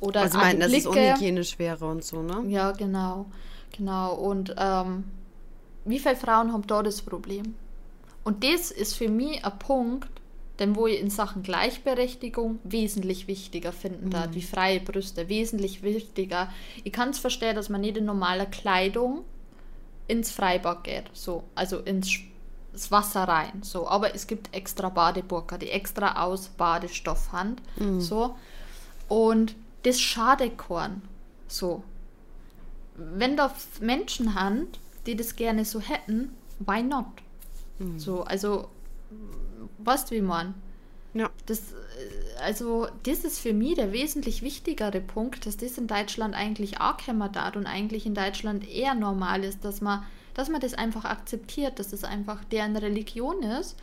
Oder 0.00 0.22
also 0.22 0.38
meinen, 0.38 0.60
dass 0.60 0.72
es 0.72 0.86
unhygienisch 0.86 1.58
wäre 1.58 1.86
und 1.86 2.04
so, 2.04 2.22
ne? 2.22 2.44
Ja, 2.48 2.72
genau. 2.72 3.26
Genau. 3.76 4.14
Und 4.14 4.54
ähm, 4.58 5.04
wie 5.84 5.98
viele 5.98 6.16
Frauen 6.16 6.52
haben 6.52 6.66
da 6.66 6.82
das 6.82 7.02
Problem? 7.02 7.54
Und 8.24 8.44
das 8.44 8.70
ist 8.70 8.94
für 8.96 9.08
mich 9.08 9.44
ein 9.44 9.58
Punkt, 9.58 10.08
denn 10.58 10.76
wo 10.76 10.86
ich 10.86 11.00
in 11.00 11.10
Sachen 11.10 11.42
Gleichberechtigung 11.42 12.58
wesentlich 12.64 13.26
wichtiger 13.28 13.72
finden 13.72 14.06
mhm. 14.06 14.10
da, 14.10 14.34
wie 14.34 14.42
freie 14.42 14.80
Brüste, 14.80 15.28
wesentlich 15.28 15.82
wichtiger. 15.82 16.52
Ich 16.84 16.92
kann 16.92 17.10
es 17.10 17.18
verstehen, 17.18 17.56
dass 17.56 17.68
man 17.68 17.80
nicht 17.80 17.96
in 17.96 18.04
normaler 18.04 18.46
Kleidung 18.46 19.24
ins 20.06 20.30
Freibad 20.30 20.84
geht, 20.84 21.04
so, 21.12 21.44
also 21.54 21.78
ins 21.78 22.10
das 22.72 22.90
Wasser 22.92 23.24
rein, 23.24 23.62
so. 23.62 23.88
Aber 23.88 24.14
es 24.14 24.26
gibt 24.26 24.54
extra 24.54 24.90
Badeburger, 24.90 25.58
die 25.58 25.70
extra 25.70 26.22
aus 26.22 26.48
Badestoff 26.48 27.32
haben, 27.32 27.56
mhm. 27.76 28.00
so. 28.00 28.36
Und 29.08 29.56
das 29.82 30.00
Schadekorn, 30.00 31.02
so. 31.48 31.82
Wenn 32.96 33.36
da 33.36 33.54
Menschen 33.80 34.34
haben, 34.34 34.68
die 35.06 35.16
das 35.16 35.36
gerne 35.36 35.64
so 35.64 35.80
hätten, 35.80 36.32
why 36.58 36.82
not? 36.82 37.06
Mhm. 37.78 37.98
So, 37.98 38.22
also 38.22 38.68
weißt 39.78 40.10
du, 40.10 40.14
wie 40.16 40.20
man? 40.20 40.54
Ja. 41.14 41.30
Das, 41.46 41.72
äh, 41.72 42.42
also, 42.42 42.88
das 43.02 43.24
ist 43.24 43.38
für 43.38 43.52
mich 43.52 43.74
der 43.74 43.92
wesentlich 43.92 44.42
wichtigere 44.42 45.00
Punkt, 45.00 45.46
dass 45.46 45.56
das 45.56 45.78
in 45.78 45.86
Deutschland 45.86 46.34
eigentlich 46.34 46.80
auch 46.80 46.98
hat 47.06 47.56
und 47.56 47.66
eigentlich 47.66 48.06
in 48.06 48.14
Deutschland 48.14 48.68
eher 48.68 48.94
normal 48.94 49.44
ist, 49.44 49.64
dass 49.64 49.80
man, 49.80 50.04
dass 50.34 50.48
man 50.48 50.60
das 50.60 50.74
einfach 50.74 51.04
akzeptiert, 51.04 51.78
dass 51.78 51.88
das 51.88 52.04
einfach 52.04 52.44
deren 52.44 52.76
Religion 52.76 53.42
ist 53.42 53.76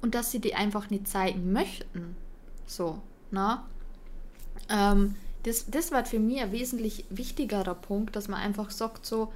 und 0.00 0.14
dass 0.14 0.32
sie 0.32 0.40
die 0.40 0.54
einfach 0.54 0.90
nicht 0.90 1.06
zeigen 1.06 1.52
möchten. 1.52 2.16
So, 2.66 3.00
na? 3.30 3.66
Ähm, 4.68 5.14
das, 5.44 5.66
das 5.70 5.92
war 5.92 6.04
für 6.04 6.18
mich 6.18 6.40
ein 6.40 6.52
wesentlich 6.52 7.04
wichtigerer 7.10 7.74
Punkt, 7.74 8.16
dass 8.16 8.28
man 8.28 8.40
einfach 8.40 8.70
sagt, 8.70 9.06
so, 9.06 9.32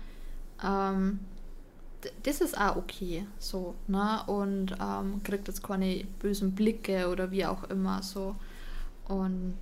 ähm, 0.63 1.21
das 2.23 2.41
ist 2.41 2.57
auch 2.57 2.77
okay, 2.77 3.27
so, 3.39 3.75
ne? 3.89 4.23
Und 4.27 4.77
ähm, 4.81 5.23
kriegt 5.25 5.49
jetzt 5.49 5.63
keine 5.63 6.05
bösen 6.21 6.55
Blicke 6.55 7.09
oder 7.09 7.31
wie 7.31 7.47
auch 7.47 7.65
immer, 7.65 8.03
so. 8.03 8.37
Und 9.09 9.57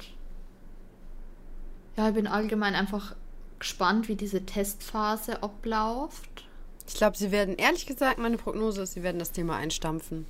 ja, 1.97 2.09
ich 2.09 2.15
bin 2.15 2.27
allgemein 2.27 2.75
einfach 2.75 3.15
gespannt, 3.59 4.09
wie 4.09 4.17
diese 4.17 4.45
Testphase 4.45 5.43
abläuft. 5.43 6.47
Ich 6.87 6.95
glaube, 6.95 7.17
sie 7.17 7.31
werden, 7.31 7.57
ehrlich 7.57 7.87
gesagt, 7.87 8.19
meine 8.19 8.37
Prognose 8.37 8.83
ist, 8.83 8.93
sie 8.93 9.03
werden 9.03 9.19
das 9.19 9.33
Thema 9.33 9.57
einstampfen. 9.57 10.27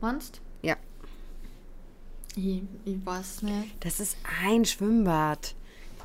Meinst? 0.00 0.40
Ja. 0.62 0.76
Ich, 2.38 2.62
ich 2.84 3.04
weiß 3.04 3.42
nicht. 3.42 3.74
Das 3.80 3.98
ist 3.98 4.16
ein 4.44 4.64
Schwimmbad. 4.64 5.54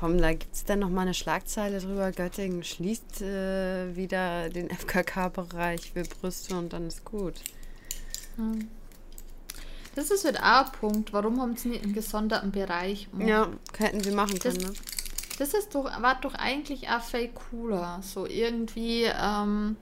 Komm, 0.00 0.18
da 0.18 0.32
gibt 0.32 0.52
es 0.52 0.64
dann 0.64 0.80
noch 0.80 0.90
mal 0.90 1.02
eine 1.02 1.14
Schlagzeile 1.14 1.78
drüber. 1.78 2.10
Göttingen 2.10 2.64
schließt 2.64 3.22
äh, 3.22 3.94
wieder 3.94 4.48
den 4.50 4.68
FKK-Bereich 4.68 5.92
für 5.92 6.02
Brüste 6.02 6.56
und 6.56 6.72
dann 6.72 6.88
ist 6.88 7.04
gut. 7.04 7.34
Hm. 8.36 8.68
Das 9.94 10.10
ist 10.10 10.24
halt 10.24 10.38
auch 10.40 10.66
ein 10.66 10.72
Punkt. 10.72 11.12
Warum 11.12 11.40
haben 11.40 11.56
sie 11.56 11.68
nicht 11.68 11.84
einen 11.84 11.92
gesonderten 11.94 12.50
Bereich? 12.50 13.08
gemacht? 13.12 13.28
Ja, 13.28 13.48
hätten 13.78 14.02
sie 14.02 14.10
machen 14.10 14.36
Das- 14.42 14.54
können, 14.54 14.66
ne? 14.66 14.72
Das 15.38 15.52
ist 15.54 15.74
doch, 15.74 15.84
war 15.84 16.20
doch 16.20 16.34
eigentlich 16.34 16.88
auch 16.88 17.00
viel 17.02 17.28
cooler. 17.28 18.00
So 18.02 18.26
irgendwie, 18.26 19.04
ähm, 19.04 19.76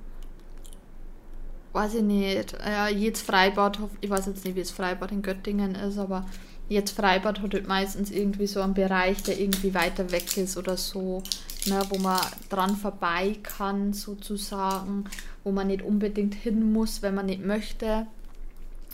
weiß 1.73 1.95
ich 1.95 2.03
nicht, 2.03 2.55
äh, 2.65 2.89
jedes 2.95 3.23
Freibad, 3.23 3.79
ich 4.01 4.11
weiß 4.11 4.27
jetzt 4.27 4.45
nicht, 4.45 4.55
wie 4.55 4.61
das 4.61 4.71
Freibad 4.71 5.13
in 5.13 5.23
Göttingen 5.23 5.75
ist, 5.75 5.99
aber 5.99 6.27
jedes 6.69 6.93
Freibad 6.93 7.41
hat 7.41 7.55
halt 7.55 7.69
meistens 7.69 8.11
irgendwie 8.11 8.47
so 8.47 8.61
einen 8.61 8.75
Bereich, 8.75 9.23
der 9.23 9.39
irgendwie 9.39 9.75
weiter 9.75 10.11
weg 10.11 10.37
ist 10.37 10.57
oder 10.57 10.77
so, 10.77 11.23
ne, 11.67 11.83
wo 11.89 11.99
man 11.99 12.21
dran 12.49 12.77
vorbei 12.77 13.37
kann, 13.43 13.93
sozusagen, 13.93 15.05
wo 15.45 15.53
man 15.53 15.67
nicht 15.67 15.83
unbedingt 15.83 16.35
hin 16.35 16.73
muss, 16.73 17.03
wenn 17.03 17.15
man 17.15 17.27
nicht 17.27 17.45
möchte. 17.45 18.07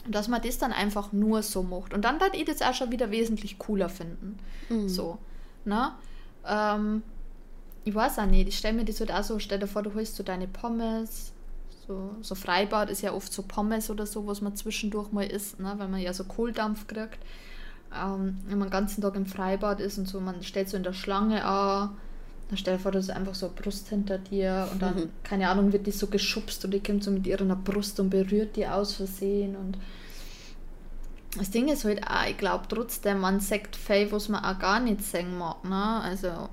Und 0.05 0.15
dass 0.15 0.29
man 0.29 0.41
das 0.43 0.59
dann 0.59 0.73
einfach 0.73 1.13
nur 1.13 1.43
so 1.43 1.63
macht. 1.63 1.93
Und 1.93 2.05
dann 2.05 2.21
würde 2.21 2.37
ich 2.37 2.45
das 2.45 2.63
auch 2.63 2.75
schon 2.75 2.91
wieder 2.93 3.11
wesentlich 3.11 3.59
cooler 3.59 3.89
finden. 3.89 4.39
So, 4.89 5.19
ne? 5.65 5.93
Ähm, 6.47 7.03
ich 7.85 7.95
weiß 7.95 8.19
auch 8.19 8.27
nicht, 8.27 8.49
ich 8.49 8.59
stelle 8.59 8.75
mir 8.75 8.85
das 8.85 9.01
halt 9.01 9.13
auch 9.13 9.23
so, 9.25 9.39
stell 9.39 9.59
dir 9.59 9.67
vor, 9.67 9.83
du 9.83 9.95
holst 9.95 10.17
so 10.17 10.23
deine 10.23 10.47
Pommes, 10.47 11.33
so, 11.89 12.17
so 12.23 12.37
Freibad 12.37 12.91
ist 12.91 13.03
ja 13.03 13.15
oft 13.15 13.33
so 13.33 13.43
Pommes 13.43 13.91
oder 13.91 14.07
so, 14.07 14.27
was 14.29 14.43
man 14.43 14.57
zwischendurch 14.57 15.13
mal 15.13 15.27
isst, 15.27 15.61
ne? 15.61 15.75
weil 15.79 15.89
man 15.89 16.01
ja 16.03 16.15
so 16.15 16.25
Kohldampf 16.25 16.87
kriegt. 16.89 17.19
Ähm, 17.95 18.39
wenn 18.47 18.59
man 18.59 18.69
den 18.69 18.73
ganzen 18.73 19.03
Tag 19.03 19.17
im 19.17 19.27
Freibad 19.27 19.81
ist 19.81 19.99
und 19.99 20.07
so, 20.09 20.21
man 20.21 20.43
stellt 20.43 20.69
so 20.71 20.77
in 20.77 20.85
der 20.85 20.95
Schlange 20.95 21.45
an, 21.45 21.97
dann 22.49 22.59
stell 22.59 22.77
dir 22.77 22.83
vor, 22.83 22.93
da 22.93 22.99
ist 23.01 23.11
einfach 23.11 23.35
so 23.35 23.47
eine 23.47 23.57
Brust 23.57 23.89
hinter 23.89 24.19
dir 24.19 24.69
und 24.73 24.83
dann, 24.83 24.95
Mhm. 24.97 25.11
keine 25.25 25.49
Ahnung, 25.51 25.73
wird 25.73 25.87
die 25.87 25.93
so 25.93 26.09
geschubst 26.09 26.65
und 26.65 26.73
die 26.73 26.83
kommt 26.83 27.05
so 27.05 27.11
mit 27.11 27.27
ihrer 27.27 27.45
Brust 27.57 28.01
und 28.01 28.11
berührt 28.11 28.57
die 28.57 28.67
aus 28.67 28.95
Versehen 28.95 29.57
und 29.57 29.79
das 31.37 31.51
Ding 31.51 31.69
ist 31.69 31.85
halt 31.85 32.03
auch, 32.07 32.27
ich 32.29 32.39
glaube 32.39 32.65
trotzdem, 32.69 33.21
man 33.21 33.41
sagt 33.41 33.77
viel, 33.77 34.11
was 34.13 34.29
man 34.29 34.45
auch 34.45 34.59
gar 34.59 34.81
nicht 34.81 35.03
sehen 35.03 35.37
mag, 35.39 35.63
ne? 35.65 36.01
Also, 36.01 36.49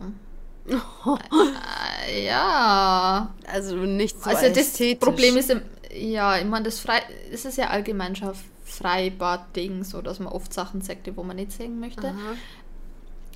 äh, 0.67 2.25
ja. 2.25 3.33
Also 3.47 3.75
nicht 3.75 4.21
so 4.21 4.29
also 4.29 4.49
das. 4.53 4.99
Problem 4.99 5.37
ist, 5.37 5.55
ja, 5.93 6.37
ich 6.37 6.45
meine, 6.45 6.65
das, 6.65 6.79
Frei, 6.79 7.01
das 7.31 7.45
ist 7.45 7.57
ja 7.57 7.67
allgemein 7.67 8.15
schon 8.15 8.33
Freibad-Ding, 8.63 9.83
so 9.83 10.01
dass 10.01 10.19
man 10.19 10.33
oft 10.33 10.53
Sachen 10.53 10.81
sagt, 10.81 11.07
die 11.07 11.15
wo 11.15 11.23
man 11.23 11.35
nicht 11.35 11.51
sehen 11.51 11.79
möchte. 11.79 12.07
Aha. 12.07 12.35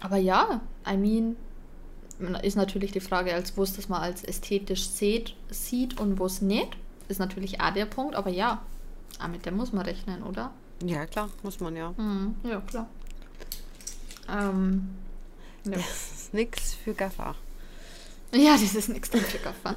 Aber 0.01 0.17
ja, 0.17 0.61
I 0.89 0.97
mean, 0.97 1.35
ist 2.41 2.57
natürlich 2.57 2.91
die 2.91 2.99
Frage, 2.99 3.33
als 3.33 3.57
was 3.57 3.75
das 3.75 3.89
man 3.89 4.01
als 4.01 4.23
ästhetisch 4.23 4.87
sieht, 4.89 5.35
sieht 5.49 5.99
und 5.99 6.19
was 6.19 6.41
nicht. 6.41 6.75
Ist 7.07 7.19
natürlich 7.19 7.61
auch 7.61 7.73
der 7.73 7.85
Punkt, 7.85 8.15
aber 8.15 8.29
ja, 8.29 8.61
auch 9.21 9.27
mit 9.27 9.45
dem 9.45 9.55
muss 9.55 9.73
man 9.73 9.85
rechnen, 9.85 10.23
oder? 10.23 10.51
Ja, 10.83 11.05
klar, 11.05 11.29
muss 11.43 11.59
man 11.59 11.75
ja. 11.75 11.93
Mhm, 11.97 12.35
ja, 12.43 12.61
klar. 12.61 12.87
Ähm, 14.29 14.89
ja. 15.65 15.77
Ist 16.29 16.33
nix 16.35 16.75
für 16.75 16.93
Gaffer. 16.93 17.33
ja, 18.35 18.51
das 18.51 18.75
ist 18.75 18.89
nichts 18.89 19.09
für 19.09 19.39
Gaffer. 19.39 19.75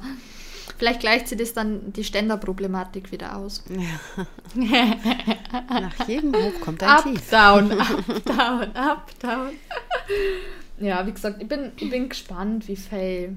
Vielleicht 0.77 0.99
gleicht 0.99 1.27
sie 1.27 1.35
das 1.35 1.53
dann 1.53 1.91
die 1.93 2.03
Ständerproblematik 2.03 3.11
wieder 3.11 3.37
aus. 3.37 3.63
Ja. 4.55 5.07
Nach 5.67 6.07
jedem 6.07 6.31
Hoch 6.35 6.61
kommt 6.61 6.83
ein 6.83 6.89
Up, 6.89 7.03
Tief. 7.05 7.27
down, 7.31 7.71
up, 7.71 8.25
down, 8.25 8.75
up, 8.75 9.19
down. 9.19 9.49
Ja, 10.77 11.07
wie 11.07 11.11
gesagt, 11.11 11.41
ich 11.41 11.47
bin, 11.47 11.71
ich 11.77 11.89
bin 11.89 12.07
gespannt, 12.07 12.67
wie 12.67 12.75
viel, 12.75 13.35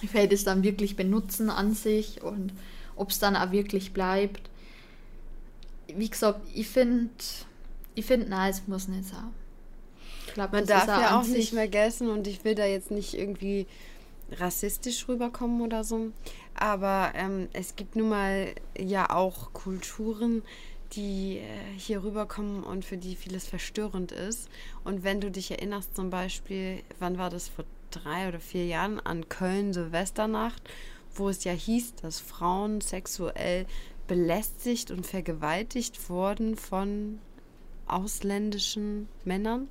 wie 0.00 0.06
viel 0.06 0.28
das 0.28 0.44
dann 0.44 0.62
wirklich 0.62 0.94
benutzen 0.94 1.50
an 1.50 1.74
sich 1.74 2.22
und 2.22 2.52
ob 2.94 3.10
es 3.10 3.18
dann 3.18 3.34
auch 3.34 3.50
wirklich 3.50 3.92
bleibt. 3.92 4.48
Wie 5.88 6.08
gesagt, 6.08 6.40
ich 6.54 6.68
finde, 6.68 7.10
ich 7.96 8.06
finde, 8.06 8.28
nein, 8.28 8.50
es 8.50 8.68
muss 8.68 8.86
nicht 8.86 9.08
sein. 9.08 9.34
Glaube, 10.34 10.56
Man 10.56 10.66
darf 10.66 10.86
ja 10.86 11.18
auch 11.18 11.26
nicht 11.26 11.52
mehr 11.52 11.62
vergessen 11.62 12.08
und 12.08 12.26
ich 12.26 12.44
will 12.44 12.54
da 12.54 12.64
jetzt 12.64 12.90
nicht 12.90 13.14
irgendwie 13.14 13.66
rassistisch 14.32 15.08
rüberkommen 15.08 15.60
oder 15.60 15.84
so. 15.84 16.10
Aber 16.54 17.12
ähm, 17.14 17.48
es 17.52 17.76
gibt 17.76 17.96
nun 17.96 18.08
mal 18.08 18.54
ja 18.78 19.10
auch 19.10 19.52
Kulturen, 19.52 20.42
die 20.92 21.38
äh, 21.38 21.78
hier 21.78 22.02
rüberkommen 22.02 22.62
und 22.62 22.84
für 22.84 22.96
die 22.96 23.16
vieles 23.16 23.46
verstörend 23.46 24.12
ist. 24.12 24.48
Und 24.84 25.04
wenn 25.04 25.20
du 25.20 25.30
dich 25.30 25.50
erinnerst, 25.50 25.96
zum 25.96 26.10
Beispiel, 26.10 26.82
wann 26.98 27.18
war 27.18 27.30
das 27.30 27.48
vor 27.48 27.64
drei 27.90 28.28
oder 28.28 28.40
vier 28.40 28.66
Jahren 28.66 29.00
an 29.00 29.28
Köln 29.28 29.72
Silvesternacht, 29.72 30.62
wo 31.14 31.28
es 31.28 31.44
ja 31.44 31.52
hieß, 31.52 31.94
dass 31.96 32.20
Frauen 32.20 32.80
sexuell 32.80 33.66
belästigt 34.06 34.90
und 34.90 35.06
vergewaltigt 35.06 36.08
wurden 36.10 36.56
von 36.56 37.18
ausländischen 37.86 39.08
Männern, 39.24 39.68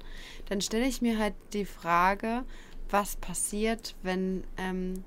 dann 0.49 0.61
stelle 0.61 0.87
ich 0.87 1.01
mir 1.01 1.17
halt 1.17 1.33
die 1.53 1.65
Frage, 1.65 2.43
was 2.89 3.15
passiert, 3.15 3.95
wenn 4.03 4.43
ähm, 4.57 5.03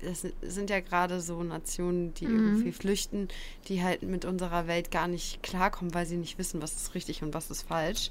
das 0.00 0.24
sind 0.42 0.70
ja 0.70 0.80
gerade 0.80 1.20
so 1.20 1.42
Nationen, 1.42 2.14
die 2.14 2.26
Mhm. 2.26 2.32
irgendwie 2.32 2.72
flüchten, 2.72 3.28
die 3.66 3.82
halt 3.82 4.02
mit 4.02 4.24
unserer 4.24 4.66
Welt 4.68 4.90
gar 4.90 5.08
nicht 5.08 5.42
klarkommen, 5.42 5.92
weil 5.94 6.06
sie 6.06 6.16
nicht 6.16 6.38
wissen, 6.38 6.62
was 6.62 6.76
ist 6.76 6.94
richtig 6.94 7.22
und 7.22 7.34
was 7.34 7.50
ist 7.50 7.62
falsch. 7.62 8.10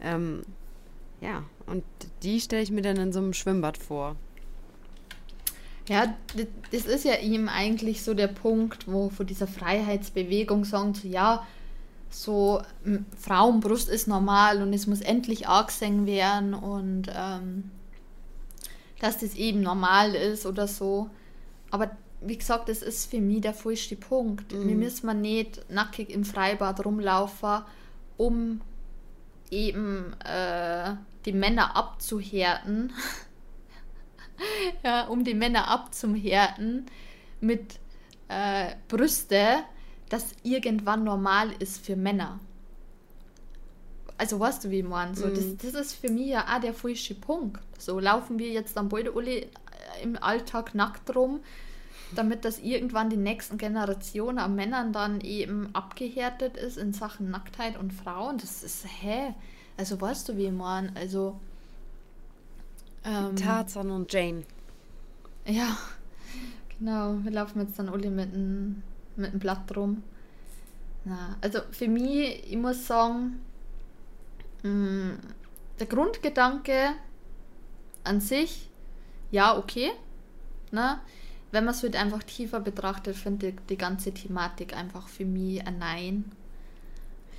Ähm, 0.00 0.42
ja, 1.20 1.44
und 1.66 1.84
die 2.22 2.40
stelle 2.40 2.62
ich 2.62 2.70
mir 2.70 2.82
dann 2.82 2.96
in 2.96 3.12
so 3.12 3.20
einem 3.20 3.32
Schwimmbad 3.34 3.78
vor. 3.78 4.16
Ja, 5.88 6.14
das 6.70 6.84
ist 6.86 7.04
ja 7.04 7.16
ihm 7.16 7.48
eigentlich 7.48 8.02
so 8.02 8.14
der 8.14 8.28
Punkt, 8.28 8.86
wo 8.86 9.08
von 9.10 9.26
dieser 9.26 9.48
Freiheitsbewegung 9.48 10.64
sagen, 10.64 10.94
so 10.94 11.08
ja, 11.08 11.46
so 12.10 12.60
Frauenbrust 13.18 13.88
ist 13.88 14.08
normal 14.08 14.62
und 14.62 14.72
es 14.72 14.86
muss 14.86 15.00
endlich 15.00 15.48
angesehen 15.48 16.06
werden 16.06 16.54
und 16.54 17.06
ähm, 17.14 17.70
dass 19.00 19.18
das 19.18 19.34
eben 19.34 19.62
normal 19.62 20.14
ist 20.14 20.44
oder 20.44 20.68
so. 20.68 21.08
Aber 21.70 21.90
wie 22.20 22.36
gesagt, 22.36 22.68
das 22.68 22.82
ist 22.82 23.10
für 23.10 23.20
mich 23.20 23.40
der 23.40 23.54
falsche 23.54 23.96
Punkt. 23.96 24.52
Wir 24.52 24.74
müssen 24.74 25.06
man 25.06 25.22
nicht 25.22 25.70
nackig 25.70 26.10
im 26.10 26.24
Freibad 26.24 26.84
rumlaufen, 26.84 27.62
um 28.18 28.60
eben 29.50 30.14
äh, 30.20 30.94
die 31.24 31.32
Männer 31.32 31.76
abzuhärten. 31.76 32.92
ja, 34.84 35.06
um 35.06 35.24
die 35.24 35.34
Männer 35.34 35.68
abzuhärten 35.68 36.84
mit 37.40 37.78
äh, 38.28 38.74
Brüste, 38.88 39.64
das 40.10 40.34
irgendwann 40.42 41.04
normal 41.04 41.52
ist 41.60 41.84
für 41.84 41.96
Männer. 41.96 42.38
Also 44.18 44.38
weißt 44.38 44.64
du, 44.64 44.70
wie 44.70 44.82
meine? 44.82 45.14
So, 45.14 45.28
das, 45.28 45.56
das 45.56 45.72
ist 45.74 45.94
für 45.94 46.10
mich 46.10 46.26
ja 46.26 46.44
auch 46.44 46.60
der 46.60 46.74
falsche 46.74 47.14
Punkt. 47.14 47.62
So 47.78 47.98
laufen 47.98 48.38
wir 48.38 48.50
jetzt 48.50 48.76
dann 48.76 48.90
beide 48.90 49.14
alle 49.14 49.40
äh, 49.40 49.46
im 50.02 50.22
Alltag 50.22 50.74
nackt 50.74 51.16
rum, 51.16 51.40
damit 52.14 52.44
das 52.44 52.58
irgendwann 52.58 53.08
die 53.08 53.16
nächsten 53.16 53.56
Generationen 53.56 54.38
an 54.38 54.54
Männern 54.56 54.92
dann 54.92 55.22
eben 55.22 55.74
abgehärtet 55.74 56.58
ist 56.58 56.76
in 56.76 56.92
Sachen 56.92 57.30
Nacktheit 57.30 57.78
und 57.78 57.94
Frauen. 57.94 58.36
Das 58.36 58.62
ist, 58.62 58.84
hä? 59.00 59.34
Also 59.78 59.98
weißt 59.98 60.28
du, 60.28 60.36
wie 60.36 60.50
meine? 60.50 60.94
Also 60.96 61.40
ähm, 63.04 63.36
Tarzan 63.36 63.90
und 63.90 64.12
Jane. 64.12 64.42
ja, 65.46 65.78
genau. 66.78 67.16
Wir 67.22 67.30
laufen 67.30 67.60
jetzt 67.60 67.78
dann 67.78 67.88
alle 67.88 68.10
mit 68.10 68.34
einem 68.34 68.82
mit 69.20 69.30
einem 69.30 69.40
Blatt 69.40 69.76
rum. 69.76 70.02
Na, 71.04 71.36
also 71.40 71.60
für 71.70 71.88
mich, 71.88 72.50
ich 72.50 72.56
muss 72.56 72.86
sagen, 72.86 73.40
mh, 74.62 75.14
der 75.78 75.86
Grundgedanke 75.86 76.92
an 78.04 78.20
sich, 78.20 78.70
ja, 79.30 79.56
okay. 79.56 79.90
Ne? 80.72 81.00
Wenn 81.52 81.64
man 81.64 81.74
es 81.74 81.82
halt 81.82 81.96
einfach 81.96 82.22
tiefer 82.22 82.60
betrachtet, 82.60 83.16
finde 83.16 83.48
ich 83.48 83.56
die 83.68 83.76
ganze 83.76 84.12
Thematik 84.12 84.76
einfach 84.76 85.08
für 85.08 85.24
mich 85.24 85.66
ein 85.66 85.78
Nein. 85.78 86.32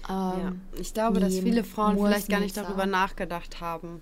Ja. 0.08 0.48
Ähm, 0.48 0.62
Ich 0.80 0.94
glaube, 0.94 1.20
dass 1.20 1.38
viele 1.40 1.64
Frauen 1.64 1.98
vielleicht 1.98 2.30
gar 2.30 2.40
nicht 2.40 2.56
nicht 2.56 2.58
darüber 2.58 2.86
nachgedacht 2.86 3.62
haben. 3.62 4.02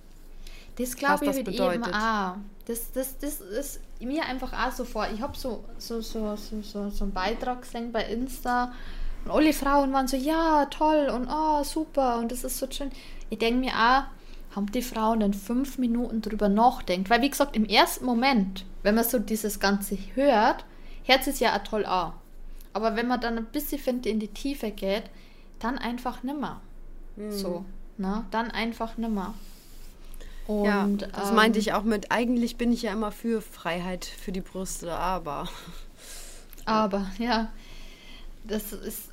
Das 0.79 0.95
glaube 0.95 1.25
ich 1.25 1.29
das 1.29 1.37
wird 1.37 1.47
eben 1.49 1.57
bedeutet. 1.57 1.93
auch. 1.93 2.35
Das, 2.65 2.91
das, 2.93 3.17
das 3.17 3.41
ist 3.41 3.81
mir 3.99 4.23
einfach 4.25 4.53
auch 4.53 4.71
so 4.71 4.85
vor. 4.85 5.07
Ich 5.13 5.21
habe 5.21 5.37
so, 5.37 5.65
so, 5.77 5.99
so, 5.99 6.35
so, 6.37 6.61
so, 6.61 6.89
so 6.89 7.03
einen 7.03 7.13
Beitrag 7.13 7.63
gesehen 7.63 7.91
bei 7.91 8.05
Insta 8.05 8.71
und 9.25 9.31
alle 9.31 9.51
Frauen 9.51 9.91
waren 9.91 10.07
so, 10.07 10.15
ja, 10.15 10.65
toll 10.67 11.11
und 11.13 11.27
oh, 11.29 11.63
super 11.63 12.17
und 12.19 12.31
das 12.31 12.45
ist 12.45 12.57
so 12.57 12.67
schön. 12.71 12.91
Ich 13.29 13.39
denke 13.39 13.59
mir 13.59 13.73
auch, 13.73 14.03
haben 14.55 14.71
die 14.71 14.81
Frauen 14.81 15.19
in 15.21 15.33
fünf 15.33 15.77
Minuten 15.77 16.21
drüber 16.21 16.47
nachdenkt. 16.47 17.09
Weil 17.09 17.21
wie 17.21 17.29
gesagt, 17.29 17.57
im 17.57 17.65
ersten 17.65 18.05
Moment, 18.05 18.65
wenn 18.81 18.95
man 18.95 19.03
so 19.03 19.19
dieses 19.19 19.59
Ganze 19.59 19.97
hört, 20.15 20.63
hört 21.03 21.27
es 21.27 21.39
ja 21.39 21.55
auch 21.55 21.63
toll 21.63 21.85
an. 21.85 22.13
Aber 22.71 22.95
wenn 22.95 23.07
man 23.07 23.19
dann 23.19 23.37
ein 23.37 23.45
bisschen 23.45 23.79
finde, 23.79 24.09
in 24.09 24.19
die 24.19 24.29
Tiefe 24.29 24.71
geht, 24.71 25.03
dann 25.59 25.77
einfach 25.77 26.23
nimmer. 26.23 26.61
So. 27.29 27.65
Na, 27.97 28.25
dann 28.31 28.49
einfach 28.49 28.95
nimmer. 28.95 29.33
Und, 30.49 30.65
ja, 30.65 30.87
das 31.11 31.29
ähm, 31.29 31.35
meinte 31.35 31.59
ich 31.59 31.73
auch 31.73 31.83
mit, 31.83 32.11
eigentlich 32.11 32.57
bin 32.57 32.71
ich 32.71 32.81
ja 32.81 32.91
immer 32.91 33.11
für 33.11 33.39
Freiheit 33.39 34.03
für 34.03 34.31
die 34.31 34.41
Brüste, 34.41 34.91
aber. 34.91 35.47
Aber, 36.65 37.05
ja. 37.19 37.49
Das 38.45 38.73
ist. 38.73 39.09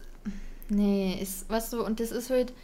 Nee, 0.70 1.18
ist, 1.20 1.48
weißt 1.50 1.74
du, 1.74 1.84
und 1.84 2.00
das 2.00 2.10
ist 2.10 2.30
halt, 2.30 2.54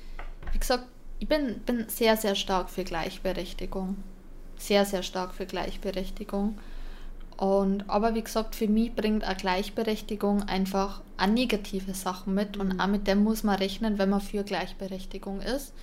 wie 0.53 0.59
gesagt, 0.59 0.85
ich 1.19 1.29
bin, 1.29 1.61
bin 1.67 1.85
sehr, 1.89 2.17
sehr 2.17 2.35
stark 2.35 2.71
für 2.71 2.83
Gleichberechtigung. 2.85 3.97
Sehr, 4.57 4.87
sehr 4.87 5.03
stark 5.03 5.35
für 5.35 5.45
Gleichberechtigung. 5.45 6.59
Und, 7.37 7.89
aber 7.91 8.15
wie 8.15 8.23
gesagt, 8.23 8.55
für 8.55 8.69
mich 8.69 8.95
bringt 8.95 9.23
eine 9.25 9.37
Gleichberechtigung 9.37 10.45
einfach 10.45 11.03
auch 11.19 11.27
negative 11.27 11.93
Sachen 11.93 12.35
mit. 12.35 12.57
Und 12.57 12.75
Mhm. 12.75 12.81
auch 12.81 12.87
mit 12.87 13.07
dem 13.07 13.23
muss 13.23 13.43
man 13.43 13.57
rechnen, 13.57 13.99
wenn 13.99 14.09
man 14.09 14.21
für 14.23 14.45
Gleichberechtigung 14.45 15.41
ist. 15.43 15.75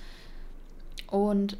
Und 1.08 1.56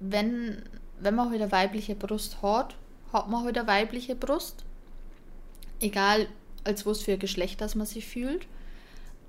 wenn, 0.00 0.62
wenn 1.00 1.14
man 1.14 1.30
halt 1.30 1.42
eine 1.42 1.52
weibliche 1.52 1.94
Brust 1.94 2.42
hat, 2.42 2.74
hat 3.12 3.28
man 3.28 3.44
halt 3.44 3.58
eine 3.58 3.66
weibliche 3.66 4.14
Brust. 4.14 4.64
Egal, 5.80 6.26
als 6.64 6.84
was 6.86 7.02
für 7.02 7.12
ein 7.12 7.18
Geschlecht 7.18 7.60
das 7.60 7.74
man 7.74 7.86
sich 7.86 8.06
fühlt. 8.06 8.46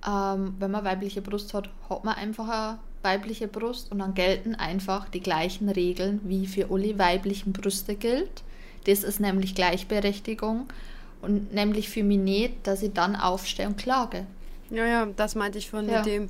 Ähm, 0.08 0.56
wenn 0.60 0.72
man 0.72 0.84
weibliche 0.86 1.22
Brust 1.22 1.54
hat, 1.54 1.70
hat 1.90 2.04
man 2.04 2.16
einfach 2.16 2.48
eine 2.48 2.80
weibliche 3.04 3.48
Brust 3.48 3.92
und 3.92 4.00
dann 4.00 4.14
gelten 4.14 4.56
einfach 4.56 5.10
die 5.10 5.20
gleichen 5.22 5.70
Regeln, 5.70 6.22
wie 6.24 6.48
für 6.48 6.70
alle 6.72 6.98
weiblichen 6.98 7.54
Brüste 7.54 7.96
gilt. 7.96 8.44
Das 8.86 9.04
ist 9.04 9.20
nämlich 9.20 9.56
Gleichberechtigung 9.56 10.68
und 11.22 11.54
nämlich 11.54 11.90
für 11.90 12.04
mich 12.04 12.18
nicht, 12.18 12.54
dass 12.68 12.82
ich 12.82 12.94
dann 12.94 13.16
aufstehe 13.16 13.68
und 13.68 13.78
klage. 13.78 14.26
Ja, 14.70 14.86
ja, 14.86 15.06
das 15.06 15.36
meinte 15.36 15.58
ich 15.58 15.70
von 15.70 15.88
Ja. 15.88 15.98
mit 15.98 16.06
dem, 16.06 16.30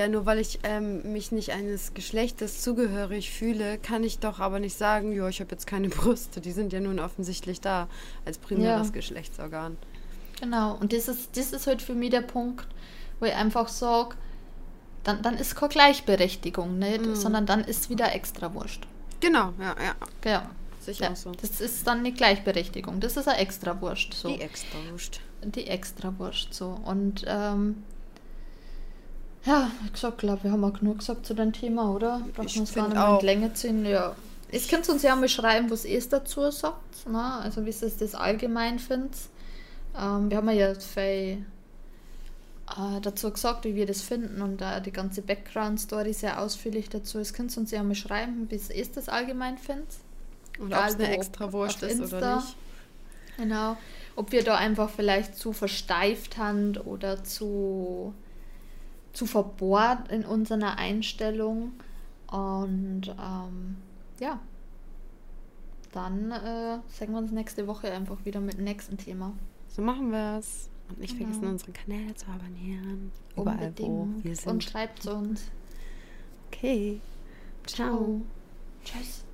ja, 0.00 0.08
nur 0.08 0.24
weil 0.24 0.38
ich 0.38 0.60
ähm, 0.62 1.12
mich 1.12 1.30
nicht 1.30 1.50
eines 1.50 1.92
Geschlechtes 1.92 2.62
zugehörig 2.62 3.30
fühle, 3.30 3.76
kann 3.76 4.02
ich 4.02 4.18
doch 4.18 4.40
aber 4.40 4.58
nicht 4.58 4.76
sagen, 4.76 5.12
ja, 5.12 5.28
ich 5.28 5.40
habe 5.40 5.50
jetzt 5.50 5.66
keine 5.66 5.88
Brüste. 5.90 6.40
Die 6.40 6.52
sind 6.52 6.72
ja 6.72 6.80
nun 6.80 6.98
offensichtlich 6.98 7.60
da 7.60 7.86
als 8.24 8.38
primäres 8.38 8.88
Ja. 8.88 8.92
Geschlechtsorgan. 8.94 9.76
Genau, 10.40 10.74
und 10.80 10.94
das 10.94 11.06
ist, 11.08 11.36
das 11.36 11.52
ist 11.52 11.66
halt 11.66 11.82
für 11.82 11.94
mich 11.94 12.08
der 12.10 12.22
Punkt, 12.22 12.66
wo 13.20 13.26
ich 13.26 13.34
einfach 13.34 13.68
sage, 13.68 14.16
dann, 15.04 15.20
dann 15.22 15.36
ist 15.36 15.54
keine 15.54 15.68
Gleichberechtigung, 15.68 16.78
nicht? 16.78 17.04
Mhm. 17.04 17.14
sondern 17.14 17.44
dann 17.44 17.60
ist 17.62 17.90
wieder 17.90 18.14
extra 18.14 18.54
Wurscht. 18.54 18.86
Genau, 19.20 19.52
ja, 19.60 19.76
ja. 19.84 19.94
Ja. 20.30 20.50
Sicher 20.80 21.10
Ja, 21.10 21.14
so. 21.14 21.32
das 21.32 21.60
ist 21.60 21.86
dann 21.86 22.00
nicht 22.00 22.16
Gleichberechtigung, 22.16 23.00
das 23.00 23.18
ist 23.18 23.28
ein 23.28 23.36
extra 23.36 23.78
Wurscht. 23.82 24.14
So. 24.14 24.28
Die 24.28 24.40
extra 24.40 24.78
Wurst. 24.90 25.20
die 25.44 25.66
extra 25.66 26.18
Wurst 26.18 26.54
so. 26.54 26.70
Und 26.86 27.22
ähm, 27.26 27.82
ja, 29.44 29.70
wie 29.82 29.90
gesagt, 29.90 30.18
glaube 30.18 30.44
wir 30.44 30.52
haben 30.52 30.64
auch 30.64 30.78
genug 30.78 30.98
gesagt 30.98 31.26
zu 31.26 31.34
dem 31.34 31.52
Thema, 31.52 31.90
oder? 31.94 32.22
Brauchen 32.34 32.46
Ich 32.46 32.54
wir 32.54 32.60
uns 32.62 32.74
gar 32.74 32.88
nicht 32.88 32.96
mehr 32.96 33.18
in 33.20 33.26
Länge 33.26 33.52
ziehen. 33.54 33.86
Ja. 33.86 34.14
Jetzt 34.50 34.68
könnt 34.68 34.88
ihr 34.88 34.94
uns 34.94 35.02
ja 35.02 35.14
mal 35.14 35.28
schreiben, 35.28 35.70
was 35.70 35.84
ihr 35.84 35.98
es 35.98 36.08
dazu 36.08 36.50
sagt. 36.50 37.08
Ne? 37.08 37.22
Also 37.22 37.64
wie 37.64 37.70
ihr 37.70 37.82
es 37.82 37.96
das 37.96 38.14
allgemein 38.14 38.78
findet. 38.78 39.14
Ähm, 39.98 40.30
wir 40.30 40.38
haben 40.38 40.50
ja 40.50 40.74
viel 40.74 41.44
äh, 42.76 43.00
dazu 43.00 43.30
gesagt, 43.30 43.64
wie 43.64 43.74
wir 43.74 43.86
das 43.86 44.02
finden 44.02 44.42
und 44.42 44.60
äh, 44.62 44.80
die 44.80 44.92
ganze 44.92 45.22
Background-Story 45.22 46.12
sehr 46.12 46.40
ausführlich 46.40 46.88
dazu. 46.88 47.18
Jetzt 47.18 47.34
könnt 47.34 47.56
ihr 47.56 47.58
uns 47.58 47.70
ja 47.70 47.82
mal 47.82 47.94
schreiben, 47.94 48.48
wie 48.50 48.56
ihr 48.56 48.82
es 48.82 48.92
das 48.92 49.08
allgemein 49.08 49.58
findet. 49.58 49.88
Und 50.58 50.72
ob 50.74 50.84
es 50.86 50.94
eine 50.94 51.10
extra 51.10 51.52
Wurst 51.52 51.82
ist 51.82 52.00
Insta. 52.00 52.18
oder 52.18 52.36
nicht. 52.36 52.56
Genau. 53.38 53.76
Ob 54.16 54.32
wir 54.32 54.44
da 54.44 54.56
einfach 54.56 54.90
vielleicht 54.90 55.36
zu 55.36 55.52
versteift 55.52 56.36
haben 56.36 56.76
oder 56.76 57.24
zu, 57.24 58.12
zu 59.12 59.26
verbohrt 59.26 60.10
in 60.10 60.24
unserer 60.24 60.76
Einstellung. 60.78 61.72
Und 62.30 63.08
ähm, 63.08 63.76
ja, 64.20 64.38
dann 65.92 66.30
äh, 66.30 66.78
sehen 66.88 67.12
wir 67.12 67.18
uns 67.18 67.32
nächste 67.32 67.66
Woche 67.66 67.90
einfach 67.90 68.24
wieder 68.24 68.40
mit 68.40 68.56
dem 68.58 68.64
nächsten 68.64 68.96
Thema. 68.96 69.32
So 69.68 69.82
machen 69.82 70.10
wir 70.12 70.38
es. 70.38 70.68
Und 70.88 70.98
nicht 70.98 71.16
Genau. 71.16 71.30
vergessen, 71.30 71.50
unsere 71.52 71.72
Kanäle 71.72 72.14
zu 72.14 72.26
abonnieren. 72.26 73.12
Überall, 73.36 73.72
wo 73.78 74.08
wir 74.22 74.36
Und 74.46 74.64
schreibt 74.64 75.06
uns. 75.06 75.44
Okay. 76.48 77.00
Ciao. 77.66 78.20
Tschüss. 78.84 79.24